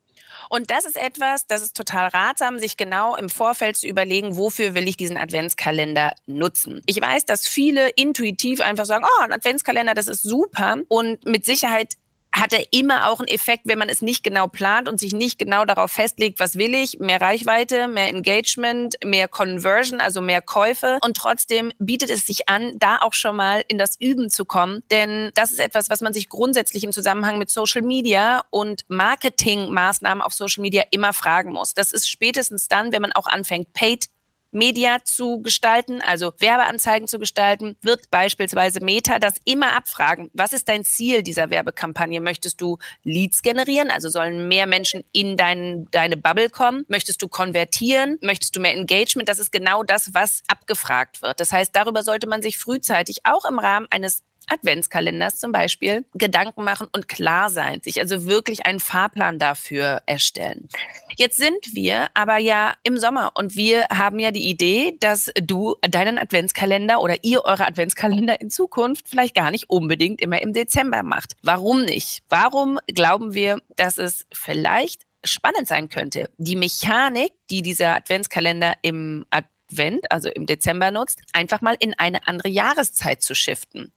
Und 0.50 0.70
das 0.70 0.86
ist 0.86 0.98
etwas, 0.98 1.48
das 1.48 1.64
ist 1.64 1.76
total 1.76 2.10
ratsam, 2.10 2.60
sich 2.60 2.78
genau 2.78 3.16
im 3.16 3.30
Vorfeld 3.30 3.78
zu 3.78 3.88
überlegen, 3.88 4.38
wofür 4.38 4.76
will 4.76 4.88
ich 4.88 4.96
diesen 4.96 5.18
Adventskalender 5.18 6.14
nutzen. 6.28 6.82
Ich 6.86 7.02
weiß, 7.02 7.26
dass 7.26 7.48
viele 7.48 7.90
intuitiv 7.90 8.62
einfach 8.62 8.86
sagen, 8.86 9.06
oh, 9.06 9.24
ein 9.24 9.32
Adventskalender, 9.32 9.94
das 9.94 10.08
ist 10.08 10.24
super. 10.24 10.78
Und 10.88 11.26
mit 11.26 11.46
Sicherheit 11.46 11.96
hat 12.36 12.52
er 12.52 12.66
immer 12.72 13.10
auch 13.10 13.20
einen 13.20 13.30
Effekt, 13.30 13.64
wenn 13.66 13.80
man 13.80 13.88
es 13.88 14.02
nicht 14.02 14.24
genau 14.24 14.48
plant 14.48 14.90
und 14.90 15.00
sich 15.00 15.14
nicht 15.14 15.40
genau 15.40 15.64
darauf 15.64 15.92
festlegt, 15.92 16.40
was 16.40 16.58
will 16.58 16.76
ich, 16.76 17.00
mehr 17.00 17.22
Reichweite, 17.22 17.88
mehr 17.88 18.10
Engagement, 18.10 18.96
mehr 19.04 19.28
Conversion, 19.28 20.02
also 20.02 20.22
mehr 20.22 20.42
Käufe. 20.42 21.00
Und 21.02 21.16
trotzdem 21.16 21.72
bietet 21.80 22.10
es 22.10 22.28
sich 22.28 22.50
an, 22.50 22.78
da 22.78 22.98
auch 22.98 23.14
schon 23.14 23.38
mal 23.38 23.64
in 23.68 23.78
das 23.78 24.00
Üben 24.00 24.30
zu 24.30 24.44
kommen. 24.44 24.84
Denn 24.92 25.32
das 25.36 25.52
ist 25.52 25.60
etwas, 25.60 25.90
was 25.90 26.02
man 26.02 26.14
sich 26.14 26.28
grundsätzlich 26.28 26.84
im 26.84 26.92
Zusammenhang 26.92 27.38
mit 27.38 27.50
Social 27.50 27.82
Media 27.82 28.44
und 28.50 28.84
Marketingmaßnahmen 28.90 30.22
auf 30.22 30.34
Social 30.34 30.62
Media 30.62 30.84
immer 30.92 31.14
fragen 31.14 31.54
muss. 31.54 31.74
Das 31.74 31.94
ist 31.94 32.10
spätestens 32.10 32.68
dann, 32.68 32.92
wenn 32.92 33.02
man 33.02 33.14
auch 33.14 33.28
anfängt, 33.28 33.72
Paid 33.74 34.08
Media 34.56 35.04
zu 35.04 35.42
gestalten, 35.42 36.02
also 36.02 36.32
Werbeanzeigen 36.40 37.08
zu 37.08 37.20
gestalten, 37.20 37.76
wird 37.82 38.10
beispielsweise 38.10 38.84
Meta 38.84 39.20
das 39.20 39.36
immer 39.44 39.76
abfragen. 39.76 40.32
Was 40.34 40.54
ist 40.54 40.70
dein 40.70 40.86
Ziel 40.86 41.24
dieser 41.24 41.50
Werbekampagne? 41.50 42.22
Möchtest 42.22 42.62
du 42.62 42.78
Leads 43.04 43.42
generieren? 43.42 43.92
Also 43.92 44.10
sollen 44.10 44.48
mehr 44.48 44.66
Menschen 44.66 45.04
in 45.12 45.36
dein, 45.36 45.88
deine 45.92 46.16
Bubble 46.16 46.50
kommen? 46.50 46.86
Möchtest 46.88 47.22
du 47.22 47.28
konvertieren? 47.28 48.18
Möchtest 48.22 48.56
du 48.56 48.62
mehr 48.62 48.74
Engagement? 48.74 49.28
Das 49.28 49.40
ist 49.40 49.52
genau 49.52 49.84
das, 49.84 50.14
was 50.14 50.42
abgefragt 50.48 51.22
wird. 51.22 51.40
Das 51.40 51.52
heißt, 51.52 51.76
darüber 51.76 52.02
sollte 52.04 52.28
man 52.28 52.42
sich 52.42 52.58
frühzeitig 52.58 53.18
auch 53.26 53.44
im 53.44 53.60
Rahmen 53.60 53.88
eines 53.90 54.24
Adventskalenders 54.48 55.40
zum 55.40 55.52
Beispiel 55.52 56.06
Gedanken 56.14 56.64
machen 56.64 56.88
und 56.92 57.08
klar 57.08 57.50
sein, 57.50 57.82
sich 57.82 58.00
also 58.00 58.26
wirklich 58.26 58.66
einen 58.66 58.80
Fahrplan 58.80 59.40
dafür 59.40 60.02
erstellen. 60.06 60.70
Jetzt 61.18 61.38
sind 61.38 61.74
wir 61.74 62.08
aber 62.14 62.38
ja 62.38 62.74
im 62.84 62.98
Sommer 62.98 63.32
und 63.36 63.56
wir 63.56 63.86
haben 63.90 64.20
ja 64.20 64.32
die 64.32 64.50
Idee, 64.50 64.98
dass 65.00 65.32
du 65.42 65.76
deinen 65.82 66.18
Adventskalender 66.18 67.02
oder 67.02 67.24
ihr 67.24 67.46
eure 67.46 67.66
Adventskalender 67.66 68.42
in 68.42 68.50
Zukunft 68.50 69.08
vielleicht 69.08 69.36
gar 69.36 69.52
nicht 69.52 69.70
unbedingt 69.70 70.22
immer 70.22 70.42
im 70.42 70.54
Dezember 70.54 71.04
macht. 71.04 71.34
Warum 71.42 71.84
nicht? 71.84 72.24
Warum 72.30 72.80
glauben 72.88 73.34
wir, 73.34 73.60
dass 73.76 73.98
es 73.98 74.26
vielleicht 74.34 75.04
spannend 75.26 75.68
sein 75.68 75.90
könnte, 75.90 76.30
die 76.38 76.56
Mechanik, 76.56 77.32
die 77.50 77.62
dieser 77.62 77.96
Adventskalender 77.96 78.76
im 78.82 79.26
Advent, 79.30 80.12
also 80.12 80.30
im 80.30 80.46
Dezember 80.46 80.92
nutzt, 80.92 81.22
einfach 81.34 81.62
mal 81.62 81.76
in 81.80 81.94
eine 81.94 82.28
andere 82.28 82.50
Jahreszeit 82.50 83.22
zu 83.22 83.36
shiften. 83.36 83.92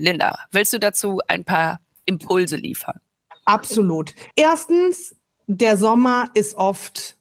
Linda, 0.00 0.38
willst 0.50 0.72
du 0.72 0.78
dazu 0.78 1.20
ein 1.28 1.44
paar 1.44 1.80
Impulse 2.06 2.56
liefern? 2.56 3.00
Absolut. 3.44 4.14
Erstens, 4.34 5.14
der 5.46 5.76
Sommer 5.76 6.30
ist 6.34 6.56
oft 6.56 7.18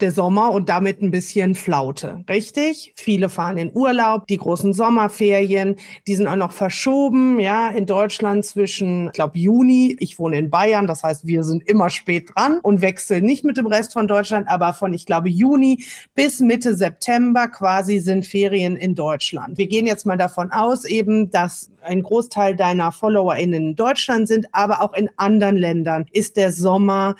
der 0.00 0.12
Sommer 0.12 0.52
und 0.52 0.68
damit 0.68 1.02
ein 1.02 1.10
bisschen 1.10 1.54
Flaute, 1.54 2.24
richtig? 2.28 2.92
Viele 2.96 3.28
fahren 3.28 3.58
in 3.58 3.72
Urlaub, 3.74 4.26
die 4.26 4.36
großen 4.36 4.72
Sommerferien, 4.72 5.76
die 6.06 6.14
sind 6.14 6.28
auch 6.28 6.36
noch 6.36 6.52
verschoben, 6.52 7.40
ja, 7.40 7.68
in 7.68 7.86
Deutschland 7.86 8.44
zwischen, 8.44 9.06
ich 9.06 9.12
glaube, 9.12 9.38
Juni, 9.38 9.96
ich 9.98 10.18
wohne 10.18 10.38
in 10.38 10.50
Bayern, 10.50 10.86
das 10.86 11.02
heißt, 11.02 11.26
wir 11.26 11.42
sind 11.42 11.68
immer 11.68 11.90
spät 11.90 12.30
dran 12.34 12.60
und 12.62 12.80
wechseln 12.80 13.24
nicht 13.24 13.44
mit 13.44 13.56
dem 13.56 13.66
Rest 13.66 13.92
von 13.92 14.06
Deutschland, 14.06 14.48
aber 14.48 14.72
von, 14.74 14.94
ich 14.94 15.04
glaube, 15.06 15.28
Juni 15.28 15.84
bis 16.14 16.40
Mitte 16.40 16.76
September 16.76 17.48
quasi 17.48 17.98
sind 17.98 18.26
Ferien 18.26 18.76
in 18.76 18.94
Deutschland. 18.94 19.58
Wir 19.58 19.66
gehen 19.66 19.86
jetzt 19.86 20.06
mal 20.06 20.16
davon 20.16 20.52
aus, 20.52 20.84
eben, 20.84 21.30
dass 21.30 21.70
ein 21.82 22.02
Großteil 22.02 22.54
deiner 22.54 22.92
FollowerInnen 22.92 23.68
in 23.70 23.76
Deutschland 23.76 24.28
sind, 24.28 24.46
aber 24.52 24.82
auch 24.82 24.94
in 24.94 25.10
anderen 25.16 25.56
Ländern 25.56 26.06
ist 26.12 26.36
der 26.36 26.52
Sommer 26.52 27.16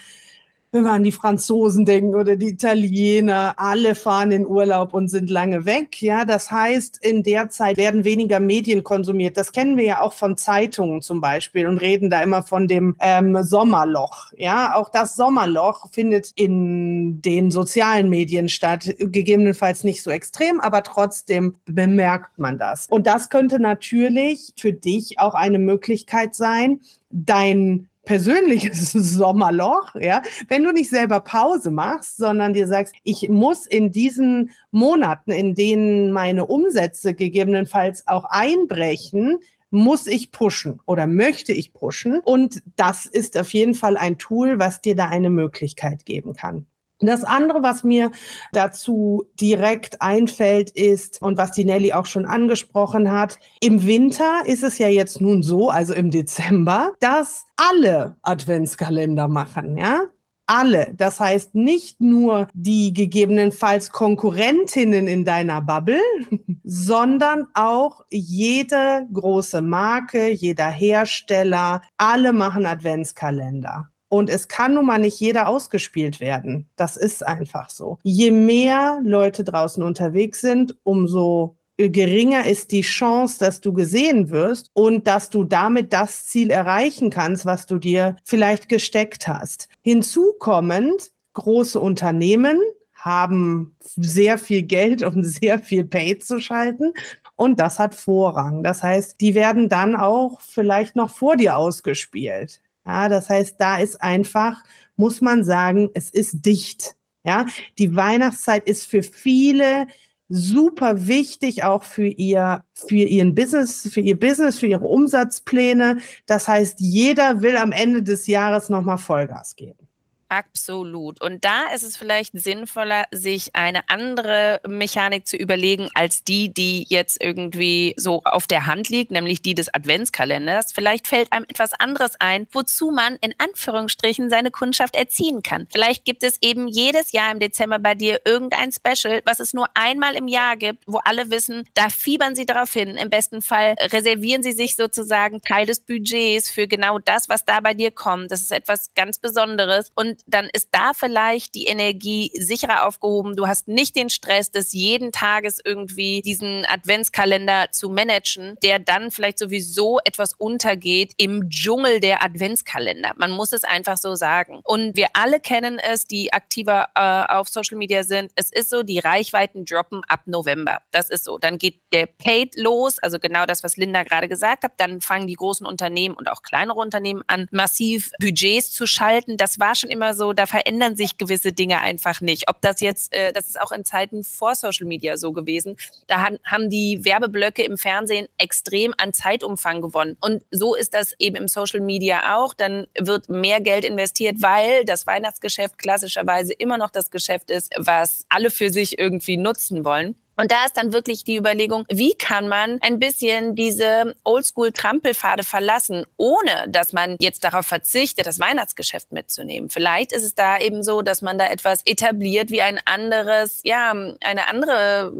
wenn 0.71 0.83
wir 0.83 0.93
an 0.93 1.05
die 1.05 1.13
Franzosen 1.13 1.87
denken 1.87 2.15
oder 2.15 2.37
die 2.37 2.49
Italiener, 2.49 3.55
alle 3.57 3.95
fahren 3.95 4.33
in 4.33 4.47
Urlaub 4.47 4.93
und 4.93 5.09
sind 5.09 5.31
lange 5.31 5.65
weg. 5.65 6.03
Ja, 6.03 6.27
das 6.27 6.51
heißt, 6.51 7.03
in 7.03 7.23
der 7.23 7.49
Zeit 7.49 7.79
werden 7.79 8.05
weniger 8.05 8.39
Medien 8.39 8.85
konsumiert. 8.85 9.39
Das 9.39 9.53
kennen 9.53 9.79
wir 9.79 9.85
ja 9.85 10.01
auch 10.03 10.13
von 10.13 10.37
Zeitungen 10.37 11.01
zum 11.01 11.23
Beispiel 11.23 11.67
und 11.67 11.79
reden 11.79 12.11
da 12.11 12.23
immer 12.23 12.43
von 12.43 12.69
dem 12.69 12.97
ähm, 13.01 13.43
Sommerloch. 13.43 14.27
Ja, 14.37 14.75
auch 14.75 14.91
das 14.91 15.17
Sommerloch 15.17 15.91
findet 15.91 16.33
in 16.35 17.23
den 17.23 17.51
sozialen 17.51 18.11
Medien 18.11 18.51
statt. 18.51 18.95
Gegebenenfalls 18.99 19.85
nicht 19.85 20.03
so 20.03 20.11
extrem, 20.11 20.61
aber 20.61 20.83
trotzdem 20.83 21.55
bemerkt 21.65 22.39
man 22.39 22.59
das. 22.59 22.87
Und 22.89 23.07
das 23.07 23.31
könnte 23.31 23.59
natürlich 23.59 24.53
für 24.57 24.75
dich 24.75 25.19
auch 25.19 25.35
eine 25.35 25.59
Möglichkeit 25.59 26.35
sein, 26.35 26.81
dein 27.11 27.89
persönliches 28.09 28.93
Sommerloch, 28.93 29.95
ja, 29.95 30.23
wenn 30.49 30.65
du 30.65 30.73
nicht 30.73 30.89
selber 30.89 31.21
Pause 31.21 31.71
machst, 31.71 32.17
sondern 32.17 32.55
dir 32.55 32.67
sagst, 32.67 32.95
ich 33.05 33.29
muss 33.29 33.67
in 33.67 33.93
diesen 33.93 34.51
Monaten, 34.71 35.31
in 35.31 35.55
denen 35.55 36.11
meine 36.11 36.47
Umsätze 36.47 37.13
gegebenenfalls 37.13 38.09
auch 38.09 38.25
einbrechen, 38.25 39.37
muss 39.71 40.07
ich 40.07 40.33
pushen 40.33 40.81
oder 40.87 41.07
möchte 41.07 41.53
ich 41.53 41.75
pushen. 41.75 42.21
Und 42.21 42.63
das 42.77 43.05
ist 43.05 43.37
auf 43.37 43.53
jeden 43.53 43.75
Fall 43.75 43.99
ein 43.99 44.17
Tool, 44.17 44.59
was 44.59 44.81
dir 44.81 44.97
da 44.97 45.09
eine 45.11 45.29
Möglichkeit 45.29 46.07
geben 46.07 46.33
kann. 46.33 46.65
Das 47.01 47.23
andere, 47.23 47.63
was 47.63 47.85
mir 47.85 48.11
dazu 48.53 49.27
direkt 49.41 50.03
einfällt, 50.03 50.71
ist, 50.71 51.23
und 51.23 51.39
was 51.39 51.53
die 51.53 51.65
Nelly 51.65 51.93
auch 51.93 52.07
schon 52.07 52.27
angesprochen 52.27 53.13
hat, 53.13 53.39
im 53.61 53.87
Winter 53.87 54.43
ist 54.47 54.65
es 54.65 54.79
ja 54.79 54.89
jetzt 54.89 55.21
nun 55.21 55.43
so, 55.43 55.71
also 55.71 55.95
im 55.95 56.11
Dezember, 56.11 56.93
dass 57.01 57.47
alle 57.57 58.17
Adventskalender 58.23 59.29
machen, 59.29 59.77
ja? 59.77 60.03
Alle. 60.51 60.95
Das 60.97 61.21
heißt 61.21 61.55
nicht 61.55 62.01
nur 62.01 62.49
die 62.55 62.95
gegebenenfalls 62.95 63.93
Konkurrentinnen 63.93 65.07
in 65.07 65.27
deiner 65.27 65.61
Bubble, 65.61 66.01
sondern 66.65 67.49
auch 67.53 68.03
jede 68.09 69.07
große 69.13 69.61
Marke, 69.61 70.31
jeder 70.31 70.71
Hersteller, 70.71 71.83
alle 71.99 72.33
machen 72.33 72.65
Adventskalender. 72.65 73.91
Und 74.09 74.31
es 74.31 74.49
kann 74.49 74.75
nun 74.75 74.87
mal 74.87 74.99
nicht 74.99 75.21
jeder 75.21 75.49
ausgespielt 75.49 76.21
werden. 76.21 76.69
Das 76.77 76.97
ist 76.97 77.27
einfach 77.27 77.71
so. 77.71 77.99
Je 78.03 78.31
mehr 78.31 79.01
Leute 79.05 79.45
draußen 79.45 79.83
unterwegs 79.83 80.41
sind, 80.41 80.77
umso 80.83 81.57
geringer 81.79 82.47
ist 82.47 82.73
die 82.73 82.81
Chance, 82.81 83.39
dass 83.39 83.61
du 83.61 83.73
gesehen 83.73 84.31
wirst 84.31 84.71
und 84.73 85.07
dass 85.07 85.31
du 85.31 85.45
damit 85.45 85.93
das 85.93 86.27
Ziel 86.27 86.51
erreichen 86.51 87.11
kannst, 87.11 87.47
was 87.47 87.67
du 87.67 87.79
dir 87.79 88.17
vielleicht 88.25 88.69
gesteckt 88.69 89.29
hast. 89.29 89.69
Hinzu 89.83 90.35
kommend, 90.41 91.13
große 91.35 91.79
Unternehmen 91.79 92.59
haben 92.95 93.77
sehr 93.81 94.39
viel 94.39 94.63
Geld, 94.63 95.05
um 95.05 95.23
sehr 95.23 95.61
viel 95.61 95.85
Pay 95.85 96.19
zu 96.19 96.41
schalten. 96.41 96.93
Und 97.37 97.61
das 97.61 97.79
hat 97.79 97.95
Vorrang. 97.95 98.65
Das 98.65 98.83
heißt, 98.83 99.21
die 99.21 99.37
werden 99.37 99.69
dann 99.69 99.95
auch 99.95 100.41
vielleicht 100.41 100.97
noch 100.97 101.11
vor 101.11 101.37
dir 101.37 101.57
ausgespielt. 101.57 102.61
Ja, 102.87 103.09
das 103.09 103.29
heißt, 103.29 103.57
da 103.59 103.79
ist 103.79 104.01
einfach, 104.01 104.63
muss 104.97 105.21
man 105.21 105.45
sagen, 105.45 105.91
es 105.95 106.11
ist 106.11 106.45
dicht. 106.45 106.97
Ja, 107.25 107.47
die 107.79 107.95
Weihnachtszeit 107.95 108.67
ist 108.67 108.87
für 108.87 109.03
viele 109.03 109.87
super 110.29 111.07
wichtig, 111.07 111.65
auch 111.65 111.83
für 111.83 112.07
ihr, 112.07 112.65
für 112.75 112.95
ihren 112.97 113.35
Business, 113.35 113.89
für 113.93 114.01
ihr 114.01 114.19
Business, 114.19 114.59
für 114.59 114.67
ihre 114.67 114.87
Umsatzpläne. 114.87 115.99
Das 116.27 116.49
heißt, 116.49 116.81
jeder 116.81 117.43
will 117.43 117.57
am 117.57 117.73
Ende 117.73 118.03
des 118.03 118.27
Jahres 118.27 118.69
nochmal 118.69 118.99
Vollgas 118.99 119.57
geben. 119.57 119.88
Absolut. 120.31 121.23
Und 121.23 121.43
da 121.47 121.69
ist 121.75 121.83
es 121.83 121.97
vielleicht 121.97 122.39
sinnvoller, 122.39 123.05
sich 123.11 123.57
eine 123.57 123.89
andere 123.89 124.61
Mechanik 124.69 125.27
zu 125.27 125.39
überlegen, 125.39 125.89
als 125.95 126.23
die, 126.23 126.53
die 126.53 126.85
jetzt 126.91 127.23
irgendwie 127.23 127.95
so 127.97 128.21
auf 128.25 128.47
der 128.47 128.67
Hand 128.67 128.91
liegt, 128.91 129.11
nämlich 129.11 129.41
die 129.41 129.55
des 129.55 129.73
Adventskalenders. 129.73 130.73
Vielleicht 130.75 131.07
fällt 131.07 131.33
einem 131.33 131.47
etwas 131.49 131.73
anderes 131.73 132.13
ein, 132.19 132.47
wozu 132.53 132.91
man 132.91 133.17
in 133.23 133.33
Anführungsstrichen 133.39 134.29
seine 134.29 134.51
Kundschaft 134.51 134.97
erziehen 134.97 135.43
kann. 135.43 135.67
Vielleicht 135.73 136.05
gibt 136.05 136.23
es 136.23 136.37
eben 136.43 136.69
jedes 136.69 137.13
Jahr 137.13 137.33
im 137.33 137.41
Dezember 137.41 137.79
bei 137.79 137.95
dir 137.95 138.21
irgendein 138.27 138.71
Special, 138.71 139.23
was 139.25 139.41
es 139.41 139.55
nur 139.55 139.69
einmal 139.73 140.15
im 140.15 140.29
Jahr 140.29 140.59
gibt, 140.59 140.85
wo 140.87 140.99
alle 141.05 141.31
wissen, 141.31 141.67
da 141.73 141.89
fiebern 141.89 142.37
sie 142.37 142.45
darauf 142.45 142.71
hin. 142.71 142.97
Im 142.97 143.09
besten 143.09 143.41
Fall 143.41 143.77
reservieren 143.81 144.43
sie 144.43 144.53
sich 144.53 144.77
sozusagen 144.77 145.41
Teil 145.41 145.65
des 145.65 145.81
Budgets 145.81 146.51
für 146.51 146.69
genau 146.69 146.99
das, 146.99 147.31
was 147.31 147.47
da 147.47 147.61
bei 147.61 147.73
dir 147.73 147.91
kommt. 147.93 148.31
Das 148.31 148.43
ist 148.43 148.53
etwas 148.53 148.93
ganz 148.95 149.19
Besonderes. 149.19 149.91
Und 149.95 150.18
dann 150.27 150.49
ist 150.53 150.69
da 150.73 150.93
vielleicht 150.95 151.55
die 151.55 151.67
Energie 151.67 152.31
sicherer 152.35 152.87
aufgehoben. 152.87 153.37
Du 153.37 153.47
hast 153.47 153.69
nicht 153.69 153.97
den 153.97 154.11
Stress 154.11 154.51
des 154.51 154.73
jeden 154.73 155.13
Tages 155.13 155.61
irgendwie 155.65 156.23
diesen 156.23 156.65
Adventskalender 156.67 157.71
zu 157.73 157.89
managen, 157.89 158.57
der 158.63 158.79
dann 158.79 159.11
vielleicht 159.11 159.39
sowieso 159.39 159.99
etwas 160.05 160.35
untergeht 160.35 161.13
im 161.17 161.49
Dschungel 161.49 162.01
der 162.01 162.23
Adventskalender. 162.23 163.13
Man 163.17 163.31
muss 163.31 163.53
es 163.53 163.65
einfach 163.65 163.97
so 163.97 164.15
sagen. 164.15 164.61
Und 164.65 164.97
wir 164.97 165.09
alle 165.15 165.41
kennen 165.41 165.79
es, 165.79 166.07
die 166.07 166.33
aktiver 166.33 166.89
äh, 166.95 167.33
auf 167.33 167.49
Social 167.49 167.79
Media 167.79 168.05
sind. 168.05 168.33
Es 168.35 168.53
ist 168.53 168.71
so, 168.71 168.83
die 168.83 168.99
Reichweiten 168.99 169.65
droppen 169.65 170.03
ab 170.09 170.23
November. 170.27 170.81
Das 170.91 171.11
ist 171.11 171.25
so. 171.25 171.39
Dann 171.39 171.59
geht 171.59 171.81
der 171.93 172.07
Paid 172.07 172.57
los, 172.57 172.99
also 172.99 173.19
genau 173.19 173.47
das, 173.47 173.63
was 173.63 173.77
Linda 173.77 174.03
gerade 174.03 174.29
gesagt 174.29 174.65
hat. 174.65 174.73
Dann 174.79 175.01
fangen 175.01 175.27
die 175.27 175.35
großen 175.35 175.67
Unternehmen 175.67 176.15
und 176.15 176.29
auch 176.29 176.43
kleinere 176.43 176.79
Unternehmen 176.79 177.23
an, 177.27 177.47
massiv 177.51 178.11
Budgets 178.21 178.73
zu 178.73 178.87
schalten. 178.87 179.37
Das 179.37 179.59
war 179.59 179.75
schon 179.75 179.91
immer 179.91 180.08
immer 180.09 180.15
so, 180.15 180.33
da 180.33 180.47
verändern 180.47 180.97
sich 180.97 181.19
gewisse 181.19 181.53
Dinge 181.53 181.81
einfach 181.81 182.21
nicht. 182.21 182.49
Ob 182.49 182.61
das 182.63 182.81
jetzt, 182.81 183.13
äh, 183.15 183.33
das 183.33 183.49
ist 183.49 183.61
auch 183.61 183.73
in 183.73 183.85
Zeiten 183.85 184.25
vor 184.25 184.55
Social 184.55 184.87
Media 184.87 185.17
so 185.17 185.33
gewesen. 185.33 185.77
Da 186.07 186.23
han, 186.23 186.39
haben 186.45 186.71
die 186.71 187.05
Werbeblöcke 187.05 187.63
im 187.63 187.77
Fernsehen 187.77 188.27
extrem 188.39 188.95
an 188.97 189.13
Zeitumfang 189.13 189.83
gewonnen. 189.83 190.17
Und 190.21 190.43
so 190.51 190.75
ist 190.75 190.95
das 190.95 191.15
eben 191.19 191.37
im 191.37 191.49
Social 191.49 191.81
Media 191.81 192.37
auch. 192.37 192.55
Dann 192.55 192.87
wird 192.99 193.29
mehr 193.29 193.61
Geld 193.61 193.85
investiert, 193.85 194.37
weil 194.41 194.85
das 194.85 195.07
Weihnachtsgeschäft 195.07 195.77
klassischerweise 195.79 196.55
immer 196.55 196.79
noch 196.79 196.91
das 196.91 197.11
Geschäft 197.11 197.51
ist, 197.51 197.73
was 197.77 198.25
alle 198.29 198.51
für 198.51 198.71
sich 198.71 198.99
irgendwie 198.99 199.37
nutzen 199.37 199.85
wollen. 199.85 200.17
Und 200.41 200.53
da 200.53 200.65
ist 200.65 200.77
dann 200.77 200.93
wirklich 200.93 201.25
die 201.25 201.37
Überlegung, 201.37 201.85
wie 201.89 202.15
kann 202.15 202.47
man 202.47 202.81
ein 202.81 203.01
bisschen 203.01 203.57
diese 203.57 204.15
Oldschool-Trampelpfade 204.23 205.43
verlassen, 205.43 206.07
ohne 206.17 206.67
dass 206.69 206.93
man 206.93 207.17
jetzt 207.19 207.43
darauf 207.43 207.67
verzichtet, 207.67 208.25
das 208.25 208.39
Weihnachtsgeschäft 208.39 209.11
mitzunehmen. 209.11 209.69
Vielleicht 209.69 210.13
ist 210.13 210.23
es 210.23 210.37
da 210.37 210.59
eben 210.61 210.85
so, 210.85 211.03
dass 211.03 211.23
man 211.23 211.39
da 211.39 211.49
etwas 211.49 211.83
etabliert 211.87 212.53
wie 212.53 212.63
ein 212.63 212.79
anderes, 212.85 213.63
ja, 213.65 213.91
eine 213.91 214.47
andere 214.47 215.13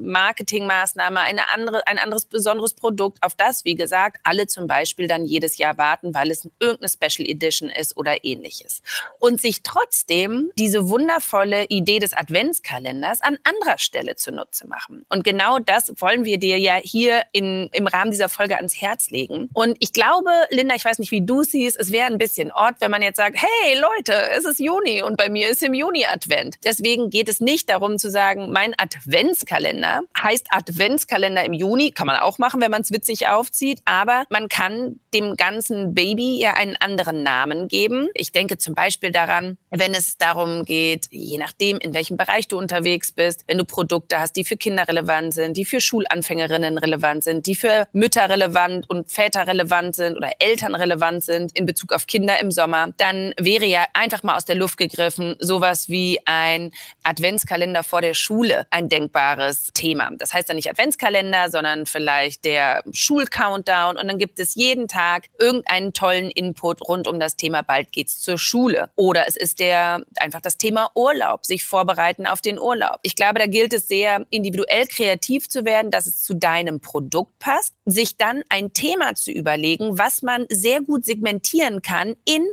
Marketingmaßnahme, 0.00 1.20
eine 1.20 1.50
andere, 1.50 1.86
ein 1.86 1.98
anderes 1.98 2.24
besonderes 2.24 2.72
Produkt, 2.72 3.22
auf 3.22 3.34
das, 3.34 3.66
wie 3.66 3.74
gesagt, 3.74 4.20
alle 4.24 4.46
zum 4.46 4.68
Beispiel 4.68 5.06
dann 5.06 5.26
jedes 5.26 5.58
Jahr 5.58 5.76
warten, 5.76 6.14
weil 6.14 6.30
es 6.30 6.48
irgendeine 6.60 6.88
Special 6.88 7.28
Edition 7.28 7.68
ist 7.68 7.98
oder 7.98 8.24
ähnliches. 8.24 8.80
Und 9.18 9.38
sich 9.38 9.62
trotzdem 9.62 10.50
diese 10.56 10.88
wundervolle 10.88 11.66
Idee 11.66 11.98
des 11.98 12.14
Adventskalenders 12.14 13.20
an 13.20 13.36
anderer 13.44 13.76
Stelle 13.76 14.16
zu 14.16 14.32
nutzen 14.32 14.61
zu 14.62 14.68
machen. 14.68 15.04
Und 15.08 15.24
genau 15.24 15.58
das 15.58 15.92
wollen 15.98 16.24
wir 16.24 16.38
dir 16.38 16.58
ja 16.58 16.76
hier 16.76 17.22
in, 17.32 17.68
im 17.72 17.86
Rahmen 17.86 18.10
dieser 18.10 18.28
Folge 18.28 18.56
ans 18.56 18.80
Herz 18.80 19.10
legen. 19.10 19.48
Und 19.52 19.76
ich 19.80 19.92
glaube, 19.92 20.30
Linda, 20.50 20.74
ich 20.74 20.84
weiß 20.84 20.98
nicht, 20.98 21.10
wie 21.10 21.24
du 21.24 21.42
siehst, 21.42 21.78
es 21.78 21.92
wäre 21.92 22.06
ein 22.06 22.18
bisschen 22.18 22.50
Ort, 22.52 22.76
wenn 22.80 22.90
man 22.90 23.02
jetzt 23.02 23.16
sagt, 23.16 23.36
hey 23.36 23.78
Leute, 23.78 24.14
es 24.36 24.44
ist 24.44 24.60
Juni 24.60 25.02
und 25.02 25.16
bei 25.16 25.28
mir 25.28 25.48
ist 25.48 25.62
im 25.62 25.74
Juni 25.74 26.06
Advent. 26.06 26.56
Deswegen 26.64 27.10
geht 27.10 27.28
es 27.28 27.40
nicht 27.40 27.68
darum 27.68 27.98
zu 27.98 28.10
sagen, 28.10 28.50
mein 28.52 28.74
Adventskalender 28.78 30.02
heißt 30.20 30.46
Adventskalender 30.50 31.44
im 31.44 31.52
Juni. 31.52 31.90
Kann 31.90 32.06
man 32.06 32.16
auch 32.16 32.38
machen, 32.38 32.60
wenn 32.60 32.70
man 32.70 32.82
es 32.82 32.92
witzig 32.92 33.28
aufzieht. 33.28 33.80
Aber 33.84 34.24
man 34.30 34.48
kann 34.48 35.00
dem 35.14 35.36
ganzen 35.36 35.94
Baby 35.94 36.38
ja 36.38 36.54
einen 36.54 36.76
anderen 36.76 37.22
Namen 37.22 37.68
geben. 37.68 38.08
Ich 38.14 38.32
denke 38.32 38.58
zum 38.58 38.74
Beispiel 38.74 39.10
daran, 39.10 39.58
wenn 39.70 39.94
es 39.94 40.16
darum 40.16 40.64
geht, 40.64 41.08
je 41.10 41.38
nachdem, 41.38 41.78
in 41.78 41.94
welchem 41.94 42.16
Bereich 42.16 42.48
du 42.48 42.58
unterwegs 42.58 43.12
bist, 43.12 43.44
wenn 43.46 43.58
du 43.58 43.64
Produkte 43.64 44.18
hast, 44.18 44.36
die 44.36 44.44
für 44.44 44.51
Kinder 44.56 44.88
relevant 44.88 45.34
sind, 45.34 45.56
die 45.56 45.64
für 45.64 45.80
Schulanfängerinnen 45.80 46.78
relevant 46.78 47.24
sind, 47.24 47.46
die 47.46 47.54
für 47.54 47.86
Mütter 47.92 48.28
relevant 48.28 48.88
und 48.88 49.10
Väter 49.10 49.46
relevant 49.46 49.96
sind 49.96 50.16
oder 50.16 50.32
Eltern 50.38 50.74
relevant 50.74 51.24
sind 51.24 51.56
in 51.56 51.66
Bezug 51.66 51.92
auf 51.92 52.06
Kinder 52.06 52.40
im 52.40 52.50
Sommer, 52.50 52.88
dann 52.96 53.34
wäre 53.38 53.66
ja 53.66 53.84
einfach 53.92 54.22
mal 54.22 54.36
aus 54.36 54.44
der 54.44 54.56
Luft 54.56 54.78
gegriffen 54.78 55.36
sowas 55.38 55.88
wie 55.88 56.18
ein 56.24 56.72
Adventskalender 57.02 57.84
vor 57.84 58.00
der 58.00 58.14
Schule 58.14 58.66
ein 58.70 58.88
denkbares 58.88 59.72
Thema. 59.72 60.10
Das 60.18 60.32
heißt 60.32 60.48
dann 60.48 60.56
nicht 60.56 60.70
Adventskalender, 60.70 61.50
sondern 61.50 61.86
vielleicht 61.86 62.44
der 62.44 62.82
Schulcountdown 62.92 63.96
und 63.96 64.08
dann 64.08 64.18
gibt 64.18 64.38
es 64.38 64.54
jeden 64.54 64.88
Tag 64.88 65.28
irgendeinen 65.38 65.92
tollen 65.92 66.30
Input 66.30 66.86
rund 66.88 67.08
um 67.08 67.20
das 67.20 67.36
Thema 67.36 67.62
bald 67.62 67.92
geht's 67.92 68.20
zur 68.20 68.38
Schule 68.38 68.90
oder 68.96 69.26
es 69.26 69.36
ist 69.36 69.60
der 69.60 70.02
einfach 70.16 70.40
das 70.40 70.56
Thema 70.56 70.90
Urlaub, 70.94 71.44
sich 71.44 71.64
vorbereiten 71.64 72.26
auf 72.26 72.40
den 72.40 72.58
Urlaub. 72.58 72.98
Ich 73.02 73.16
glaube, 73.16 73.38
da 73.38 73.46
gilt 73.46 73.72
es 73.72 73.88
sehr 73.88 74.24
individuell 74.42 74.86
kreativ 74.86 75.48
zu 75.48 75.64
werden, 75.64 75.90
dass 75.90 76.06
es 76.06 76.22
zu 76.22 76.34
deinem 76.34 76.80
Produkt 76.80 77.38
passt, 77.38 77.74
sich 77.86 78.16
dann 78.16 78.42
ein 78.48 78.72
Thema 78.72 79.14
zu 79.14 79.30
überlegen, 79.30 79.98
was 79.98 80.22
man 80.22 80.46
sehr 80.50 80.80
gut 80.80 81.04
segmentieren 81.04 81.80
kann 81.80 82.16
in 82.24 82.44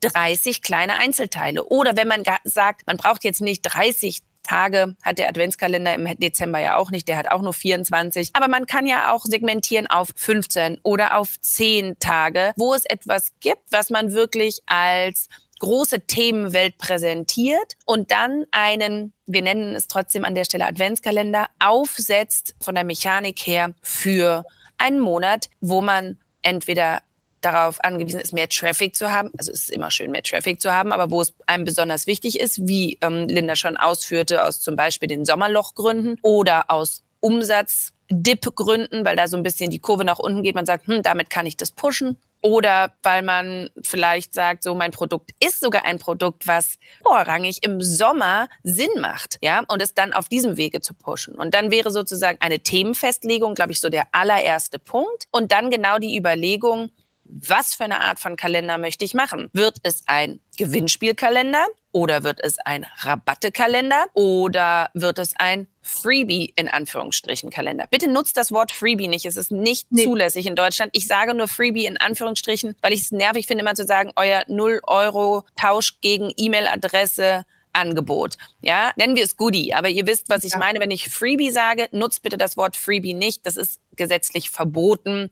30 0.00 0.62
kleine 0.62 0.98
Einzelteile. 0.98 1.64
Oder 1.64 1.96
wenn 1.96 2.08
man 2.08 2.24
sagt, 2.44 2.86
man 2.86 2.96
braucht 2.96 3.24
jetzt 3.24 3.40
nicht 3.40 3.62
30 3.62 4.20
Tage 4.42 4.94
hat 5.02 5.18
der 5.18 5.28
Adventskalender 5.28 5.94
im 5.94 6.18
Dezember 6.18 6.60
ja 6.60 6.76
auch 6.76 6.92
nicht, 6.92 7.08
der 7.08 7.16
hat 7.16 7.30
auch 7.30 7.42
nur 7.42 7.52
24. 7.52 8.30
Aber 8.32 8.46
man 8.46 8.66
kann 8.66 8.86
ja 8.86 9.12
auch 9.12 9.24
segmentieren 9.24 9.88
auf 9.88 10.10
15 10.14 10.78
oder 10.82 11.18
auf 11.18 11.40
10 11.40 11.98
Tage, 11.98 12.52
wo 12.56 12.72
es 12.72 12.84
etwas 12.84 13.32
gibt, 13.40 13.62
was 13.70 13.90
man 13.90 14.12
wirklich 14.12 14.60
als 14.66 15.28
große 15.58 16.02
Themenwelt 16.02 16.78
präsentiert 16.78 17.76
und 17.84 18.10
dann 18.10 18.44
einen, 18.50 19.12
wir 19.26 19.42
nennen 19.42 19.74
es 19.74 19.86
trotzdem 19.86 20.24
an 20.24 20.34
der 20.34 20.44
Stelle 20.44 20.66
Adventskalender, 20.66 21.46
aufsetzt 21.58 22.54
von 22.60 22.74
der 22.74 22.84
Mechanik 22.84 23.40
her 23.40 23.72
für 23.82 24.44
einen 24.78 25.00
Monat, 25.00 25.48
wo 25.60 25.80
man 25.80 26.18
entweder 26.42 27.00
darauf 27.40 27.82
angewiesen 27.84 28.20
ist, 28.20 28.32
mehr 28.32 28.48
Traffic 28.48 28.96
zu 28.96 29.10
haben. 29.10 29.30
Also 29.38 29.52
es 29.52 29.62
ist 29.62 29.70
immer 29.70 29.90
schön, 29.90 30.10
mehr 30.10 30.22
Traffic 30.22 30.60
zu 30.60 30.72
haben, 30.72 30.92
aber 30.92 31.10
wo 31.10 31.20
es 31.20 31.34
einem 31.46 31.64
besonders 31.64 32.06
wichtig 32.06 32.40
ist, 32.40 32.66
wie 32.66 32.98
ähm, 33.02 33.28
Linda 33.28 33.56
schon 33.56 33.76
ausführte, 33.76 34.44
aus 34.44 34.60
zum 34.60 34.76
Beispiel 34.76 35.08
den 35.08 35.24
Sommerlochgründen 35.24 36.18
oder 36.22 36.70
aus 36.70 37.04
Umsatzdip-Gründen, 37.20 39.04
weil 39.04 39.16
da 39.16 39.28
so 39.28 39.36
ein 39.36 39.42
bisschen 39.42 39.70
die 39.70 39.78
Kurve 39.78 40.04
nach 40.04 40.18
unten 40.18 40.42
geht. 40.42 40.54
Man 40.54 40.66
sagt, 40.66 40.86
hm, 40.86 41.02
damit 41.02 41.30
kann 41.30 41.46
ich 41.46 41.56
das 41.56 41.70
pushen. 41.70 42.16
Oder 42.46 42.92
weil 43.02 43.22
man 43.22 43.70
vielleicht 43.82 44.32
sagt, 44.32 44.62
so 44.62 44.76
mein 44.76 44.92
Produkt 44.92 45.32
ist 45.40 45.58
sogar 45.58 45.84
ein 45.84 45.98
Produkt, 45.98 46.46
was 46.46 46.78
vorrangig 47.02 47.58
im 47.64 47.82
Sommer 47.82 48.48
Sinn 48.62 49.00
macht, 49.00 49.38
ja, 49.42 49.64
und 49.66 49.82
es 49.82 49.94
dann 49.94 50.12
auf 50.12 50.28
diesem 50.28 50.56
Wege 50.56 50.80
zu 50.80 50.94
pushen. 50.94 51.34
Und 51.34 51.54
dann 51.54 51.72
wäre 51.72 51.90
sozusagen 51.90 52.38
eine 52.40 52.60
Themenfestlegung, 52.60 53.54
glaube 53.54 53.72
ich, 53.72 53.80
so 53.80 53.88
der 53.88 54.06
allererste 54.12 54.78
Punkt. 54.78 55.24
Und 55.32 55.50
dann 55.50 55.70
genau 55.70 55.98
die 55.98 56.16
Überlegung, 56.16 56.92
was 57.28 57.74
für 57.74 57.84
eine 57.84 58.00
Art 58.00 58.18
von 58.18 58.36
Kalender 58.36 58.78
möchte 58.78 59.04
ich 59.04 59.14
machen? 59.14 59.48
Wird 59.52 59.78
es 59.82 60.02
ein 60.06 60.40
Gewinnspielkalender 60.56 61.66
oder 61.92 62.24
wird 62.24 62.40
es 62.42 62.58
ein 62.58 62.86
Rabattekalender 62.98 64.06
oder 64.14 64.90
wird 64.94 65.18
es 65.18 65.34
ein 65.36 65.66
Freebie 65.82 66.52
in 66.56 66.68
Anführungsstrichen 66.68 67.50
Kalender? 67.50 67.86
Bitte 67.90 68.08
nutzt 68.08 68.36
das 68.36 68.52
Wort 68.52 68.72
Freebie 68.72 69.08
nicht. 69.08 69.26
Es 69.26 69.36
ist 69.36 69.50
nicht 69.50 69.86
nee. 69.90 70.04
zulässig 70.04 70.46
in 70.46 70.56
Deutschland. 70.56 70.90
Ich 70.94 71.06
sage 71.06 71.34
nur 71.34 71.48
Freebie 71.48 71.86
in 71.86 71.96
Anführungsstrichen, 71.96 72.76
weil 72.82 72.92
ich 72.92 73.02
es 73.02 73.12
nervig 73.12 73.46
finde, 73.46 73.62
immer 73.62 73.74
zu 73.74 73.86
sagen, 73.86 74.12
euer 74.16 74.44
0 74.48 74.80
Euro 74.84 75.44
Tausch 75.56 76.00
gegen 76.00 76.32
E-Mail-Adresse 76.36 77.44
Angebot. 77.72 78.36
Ja, 78.62 78.92
nennen 78.96 79.16
wir 79.16 79.24
es 79.24 79.36
Goodie. 79.36 79.74
Aber 79.74 79.88
ihr 79.88 80.06
wisst, 80.06 80.28
was 80.28 80.44
ich 80.44 80.52
ja. 80.52 80.58
meine. 80.58 80.80
Wenn 80.80 80.90
ich 80.90 81.10
Freebie 81.10 81.50
sage, 81.50 81.88
nutzt 81.92 82.22
bitte 82.22 82.38
das 82.38 82.56
Wort 82.56 82.74
Freebie 82.74 83.14
nicht. 83.14 83.44
Das 83.46 83.56
ist 83.56 83.80
gesetzlich 83.96 84.50
verboten 84.50 85.30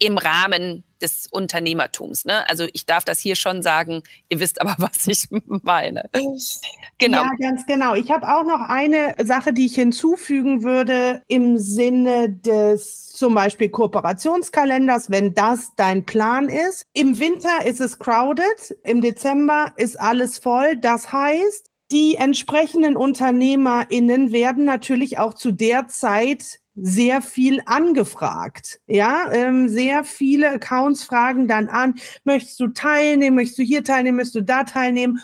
im 0.00 0.18
Rahmen 0.18 0.82
des 1.00 1.28
Unternehmertums. 1.30 2.24
Ne? 2.24 2.48
Also 2.48 2.66
ich 2.72 2.86
darf 2.86 3.04
das 3.04 3.20
hier 3.20 3.36
schon 3.36 3.62
sagen, 3.62 4.02
ihr 4.28 4.40
wisst 4.40 4.60
aber, 4.60 4.74
was 4.78 5.06
ich 5.06 5.28
meine. 5.62 6.10
Genau. 6.98 7.22
Ja, 7.22 7.30
ganz 7.38 7.66
genau. 7.66 7.94
Ich 7.94 8.10
habe 8.10 8.26
auch 8.26 8.44
noch 8.44 8.68
eine 8.68 9.14
Sache, 9.22 9.52
die 9.52 9.66
ich 9.66 9.74
hinzufügen 9.74 10.62
würde 10.62 11.22
im 11.28 11.58
Sinne 11.58 12.30
des 12.30 13.08
zum 13.10 13.34
Beispiel 13.34 13.68
Kooperationskalenders, 13.68 15.10
wenn 15.10 15.34
das 15.34 15.74
dein 15.76 16.06
Plan 16.06 16.48
ist. 16.48 16.86
Im 16.94 17.18
Winter 17.18 17.66
ist 17.66 17.80
es 17.80 17.98
crowded, 17.98 18.76
im 18.82 19.02
Dezember 19.02 19.72
ist 19.76 20.00
alles 20.00 20.38
voll. 20.38 20.76
Das 20.76 21.12
heißt, 21.12 21.70
die 21.90 22.14
entsprechenden 22.14 22.96
UnternehmerInnen 22.96 24.32
werden 24.32 24.64
natürlich 24.64 25.18
auch 25.18 25.34
zu 25.34 25.52
der 25.52 25.88
Zeit 25.88 26.60
sehr 26.82 27.22
viel 27.22 27.60
angefragt. 27.66 28.80
Ja, 28.86 29.30
ähm, 29.32 29.68
sehr 29.68 30.04
viele 30.04 30.50
Accounts 30.50 31.04
fragen 31.04 31.46
dann 31.48 31.68
an, 31.68 31.94
möchtest 32.24 32.58
du 32.60 32.68
teilnehmen, 32.68 33.36
möchtest 33.36 33.58
du 33.58 33.62
hier 33.62 33.84
teilnehmen, 33.84 34.16
möchtest 34.16 34.36
du 34.36 34.42
da 34.42 34.64
teilnehmen? 34.64 35.20